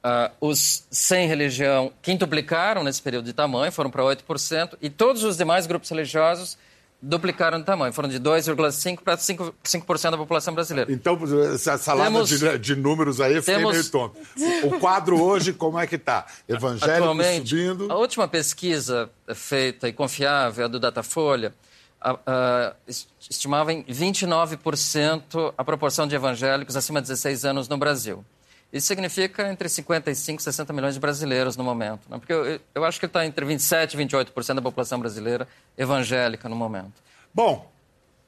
Ah, 0.04 0.32
os 0.42 0.84
sem 0.90 1.28
religião 1.28 1.92
quintuplicaram 2.02 2.84
nesse 2.84 3.02
período 3.02 3.26
de 3.26 3.34
tamanho, 3.34 3.72
foram 3.72 3.92
para 3.92 4.02
8%, 4.04 4.76
e 4.82 4.90
todos 4.90 5.24
os 5.24 5.38
demais 5.38 5.68
grupos 5.68 5.90
religiosos 5.90 6.58
duplicaram 7.04 7.60
de 7.60 7.66
tamanho, 7.66 7.92
foram 7.94 8.10
de 8.10 8.20
2,5% 8.20 9.00
para 9.04 9.16
5%, 9.18 9.54
5% 9.64 10.12
da 10.12 10.18
população 10.18 10.54
brasileira. 10.56 10.92
Então, 10.92 11.20
essa 11.54 11.78
salada 11.78 12.10
Temos- 12.12 12.30
de, 12.30 12.58
de 12.60 12.76
números 12.76 13.20
aí, 13.22 13.40
fiquei 13.42 13.56
temos- 13.56 13.72
meio 13.74 13.90
tonto. 13.90 14.18
O, 14.64 14.80
quadro 14.80 15.22
hoje, 15.22 15.54
como 15.54 15.80
é 15.80 15.86
que 15.88 15.96
está? 15.96 16.26
Evangélico 16.48 16.92
Atualmente, 17.04 17.50
subindo. 17.50 17.92
a 17.92 17.96
última 17.96 18.28
pesquisa 18.28 19.10
feita 19.36 19.88
e 19.88 19.94
confiável, 19.94 20.66
a 20.66 20.68
do 20.68 20.80
Datafolha, 20.80 21.54
a- 22.00 22.18
a- 22.26 22.74
est- 22.88 23.08
estimava 23.30 23.72
em 23.74 23.84
29% 23.84 25.54
a 25.58 25.64
proporção 25.64 26.08
de 26.08 26.16
evangélicos 26.16 26.76
acima 26.76 27.02
de 27.02 27.08
16 27.08 27.46
anos 27.46 27.68
no 27.68 27.78
Brasil. 27.78 28.24
Isso 28.72 28.88
significa 28.88 29.50
entre 29.52 29.68
55 29.68 30.40
e 30.40 30.44
60 30.44 30.72
milhões 30.72 30.94
de 30.94 31.00
brasileiros 31.00 31.58
no 31.58 31.64
momento. 31.64 32.10
Né? 32.10 32.18
Porque 32.18 32.32
eu, 32.32 32.60
eu 32.74 32.86
acho 32.86 33.00
que 33.00 33.06
está 33.06 33.26
entre 33.26 33.46
27 33.46 33.94
e 33.98 34.06
28% 34.06 34.56
da 34.56 34.62
população 34.62 34.98
brasileira 35.00 35.48
evangélica 35.78 36.48
no 36.48 36.56
momento. 36.56 36.94
Bom, 37.34 37.70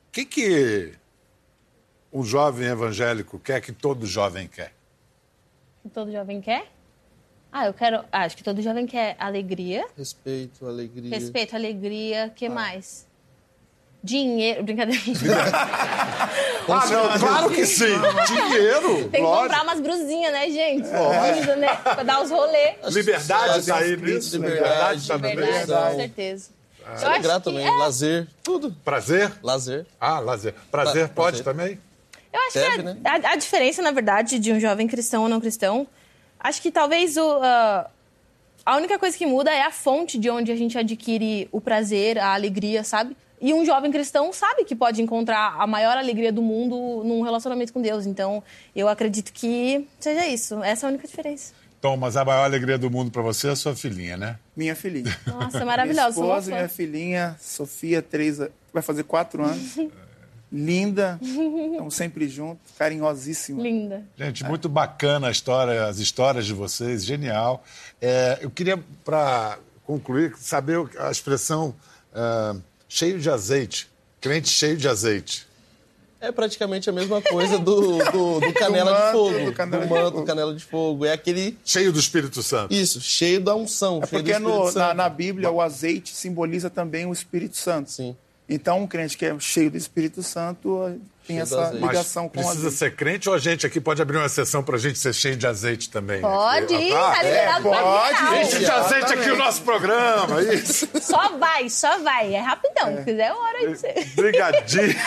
o 0.08 0.12
que, 0.12 0.26
que 0.26 0.94
um 2.12 2.24
jovem 2.24 2.68
evangélico 2.68 3.40
quer 3.40 3.62
que 3.62 3.72
todo 3.72 4.06
jovem 4.06 4.48
quer? 4.48 4.74
Todo 5.94 6.12
jovem 6.12 6.42
quer? 6.42 6.72
Ah, 7.52 7.68
eu 7.68 7.74
quero. 7.74 8.04
ah, 8.12 8.24
acho 8.24 8.36
que 8.36 8.44
todo 8.44 8.62
jovem 8.62 8.86
quer 8.86 9.16
alegria, 9.20 9.86
Respeito, 9.98 10.66
alegria. 10.68 11.10
respeito, 11.10 11.56
alegria, 11.56 12.30
que 12.36 12.50
mais? 12.50 13.08
Dinheiro. 14.04 14.64
Brincadeira. 14.64 15.00
Ah, 16.68 16.86
não, 16.88 17.20
claro 17.20 17.50
que 17.52 17.66
sim. 17.66 17.86
Dinheiro, 18.28 18.96
Tem 19.10 19.10
que 19.12 19.20
lógico. 19.22 19.42
comprar 19.44 19.64
umas 19.64 19.80
brusinhas, 19.80 20.32
né, 20.32 20.50
gente? 20.50 20.88
Lindo, 20.88 21.56
né? 21.58 21.76
Pra 21.76 22.04
dar 22.04 22.22
os 22.24 22.30
rolês. 22.32 22.76
Liberdade 22.94 23.60
está 23.60 23.78
aí 23.78 23.90
Liberdade, 23.92 24.16
nisso. 24.16 24.36
Liberdade 24.38 25.08
Verdade, 25.08 25.68
meio. 25.68 25.92
com 25.92 25.96
certeza. 25.98 26.50
Eu 26.80 26.86
Se 26.86 26.94
acho 27.06 27.06
alegrar 27.08 27.40
também, 27.42 27.66
é, 27.66 27.72
lazer, 27.72 28.28
tudo. 28.44 28.76
Prazer? 28.84 29.32
Lazer. 29.42 29.86
Ah, 30.00 30.20
lazer. 30.20 30.54
Prazer 30.70 31.06
Pra- 31.10 31.16
pode 31.16 31.42
prazer. 31.42 31.44
também? 31.44 31.80
Eu 32.34 32.40
acho 32.48 32.54
Deve, 32.56 32.72
que 32.76 32.80
a, 32.82 32.84
né? 32.84 32.98
a- 33.06 33.32
a 33.32 33.36
diferença, 33.36 33.82
na 33.82 33.92
verdade, 33.92 34.38
de 34.40 34.52
um 34.52 34.60
jovem 34.60 34.88
cristão 34.88 35.24
ou 35.24 35.30
não 35.30 35.40
cristão, 35.40 35.88
acho 36.40 36.62
que 36.62 36.72
talvez 36.72 37.16
o, 37.16 37.40
ah, 37.42 37.88
a 38.66 38.76
única 38.76 38.98
coisa 39.00 39.18
que 39.18 39.26
muda 39.26 39.52
é 39.52 39.62
a 39.62 39.72
fonte 39.72 40.18
de 40.18 40.30
onde 40.30 40.52
a 40.52 40.56
gente 40.56 40.78
adquire 40.78 41.48
o 41.52 41.62
prazer, 41.62 42.18
a 42.18 42.34
alegria, 42.34 42.84
sabe? 42.84 43.16
E 43.44 43.54
um 43.54 43.66
jovem 43.66 43.92
cristão 43.92 44.32
sabe 44.32 44.64
que 44.64 44.74
pode 44.74 45.02
encontrar 45.02 45.58
a 45.60 45.68
maior 45.68 45.98
alegria 45.98 46.32
do 46.32 46.42
mundo 46.42 47.04
num 47.04 47.22
relacionamento 47.24 47.74
com 47.74 47.82
Deus. 47.82 48.06
Então, 48.06 48.42
eu 48.74 48.88
acredito 48.88 49.34
que 49.34 49.86
seja 50.00 50.26
isso. 50.26 50.64
Essa 50.64 50.86
é 50.86 50.88
a 50.88 50.90
única 50.92 51.06
diferença. 51.06 51.54
Tom, 51.82 51.98
mas 51.98 52.16
a 52.16 52.24
maior 52.24 52.46
alegria 52.46 52.78
do 52.78 52.90
mundo 52.90 53.12
para 53.12 53.22
você 53.22 53.50
é 53.50 53.52
a 53.52 53.56
sua 53.58 53.76
filhinha, 53.76 54.16
né? 54.16 54.40
Minha 54.56 54.78
filhinha. 54.78 55.14
Nossa, 55.28 55.58
é 55.58 55.66
maravilhosa. 55.66 56.22
Minha 56.22 56.30
esposa, 56.30 56.52
minha 56.52 56.70
filhinha, 56.70 57.36
Sofia, 57.38 58.02
três, 58.02 58.38
vai 58.74 58.82
fazer 58.82 59.04
quatro 59.04 59.44
anos. 59.44 59.78
Linda. 60.50 61.20
Estamos 61.22 61.96
sempre 61.96 62.30
juntos, 62.30 62.72
carinhosíssima. 62.78 63.62
Linda. 63.62 64.06
Gente, 64.18 64.46
muito 64.46 64.70
bacana 64.70 65.28
a 65.28 65.32
história, 65.32 65.86
as 65.86 66.00
histórias 66.00 66.46
de 66.46 66.54
vocês, 66.54 67.04
genial. 67.04 67.62
É, 68.02 68.40
eu 68.40 68.50
queria, 68.50 68.82
para 69.04 69.60
concluir, 69.86 70.34
saber 70.38 70.80
a 70.98 71.12
expressão 71.12 71.76
ah, 72.14 72.56
cheio 72.94 73.20
de 73.20 73.28
azeite, 73.30 73.90
crente 74.22 74.50
cheio 74.50 74.78
de 74.78 74.88
azeite. 74.88 75.48
É 76.22 76.32
praticamente 76.32 76.90
a 76.90 76.94
mesma 76.94 77.22
coisa 77.22 77.58
do, 77.58 77.98
do, 77.98 78.40
do 78.46 78.54
canela 78.54 78.92
Do 78.92 78.96
de 78.96 79.02
manto, 79.04 79.12
fogo. 79.12 79.46
do 79.46 79.54
canela 79.54 79.82
do 79.82 79.88
de 79.88 79.94
manto, 79.94 80.12
fogo. 80.14 80.26
canela 80.26 80.56
de 80.56 80.64
fogo. 80.64 81.06
É 81.06 81.12
aquele. 81.12 81.58
Cheio 81.66 81.92
do 81.92 82.00
Espírito 82.00 82.42
Santo. 82.44 82.74
Isso, 82.74 83.02
cheio 83.02 83.42
da 83.42 83.56
unção. 83.56 84.00
É 84.04 84.08
cheio 84.08 84.22
do 84.24 84.26
porque 84.32 84.40
no- 84.40 84.66
na, 84.66 84.72
Santo. 84.72 84.96
na 84.96 85.10
Bíblia 85.10 85.50
o 85.52 85.60
azeite 85.60 86.14
simboliza 86.16 86.70
também 86.70 87.06
o 87.06 87.12
Espírito 87.12 87.58
Santo. 87.58 87.92
Sim. 87.92 88.16
Então, 88.48 88.84
um 88.84 88.88
crente 88.88 89.18
que 89.18 89.26
é 89.26 89.38
cheio 89.40 89.72
do 89.72 89.78
Espírito 89.78 90.22
Santo 90.24 90.98
tem 91.28 91.38
Cheio 91.38 91.60
essa 91.62 91.72
ligação 91.72 92.24
com 92.24 92.30
precisa 92.30 92.58
azeite. 92.68 92.76
ser 92.78 92.96
crente 92.96 93.30
ou 93.30 93.36
a 93.36 93.40
gente 93.40 93.66
aqui 93.66 93.80
pode 93.80 94.02
abrir 94.02 94.18
uma 94.18 94.26
exceção 94.26 94.64
pra 94.64 94.78
gente 94.78 95.00
ser 95.00 95.14
cheio 95.14 95.36
de 95.36 95.48
azeite 95.48 95.90
também? 95.90 96.22
Pode 96.22 96.74
ir, 96.74 96.94
Ah, 96.94 97.12
tá 97.16 97.24
liberado 97.24 97.70
pra 97.70 97.82
pode, 97.82 98.18
gente. 98.18 98.48
Enche 98.48 98.60
de 98.60 98.72
azeite 98.72 99.14
aqui 99.14 99.30
o 99.32 99.38
nosso 99.38 99.62
programa, 99.62 100.42
isso. 100.42 100.90
Só 101.02 101.38
vai, 101.38 101.70
só 101.70 102.00
vai. 102.00 102.34
É 102.34 102.40
rapidão. 102.42 102.98
Se 102.98 103.04
quiser, 103.04 103.28
é 103.28 103.34
hora 103.34 103.70
de 103.70 103.78
ser. 103.80 104.06
Brigadi... 104.16 104.98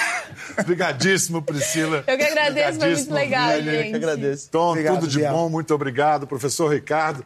Brigadíssimo, 0.65 1.43
Priscila. 1.43 2.05
Eu 2.07 2.17
que 2.17 2.25
agradeço, 2.25 2.79
foi 2.79 2.95
muito 2.95 3.13
legal, 3.15 3.51
Vini. 3.57 3.69
Eu 3.69 3.75
gente. 3.83 3.91
que 3.91 3.97
agradeço. 3.97 4.49
Tom, 4.51 4.71
Obrigado, 4.71 4.95
tudo 5.01 5.09
de 5.09 5.19
Biel. 5.19 5.33
bom, 5.33 5.49
muito 5.51 5.75
obrigado. 5.75 6.27
Professor 6.27 6.73
Ricardo, 6.73 7.25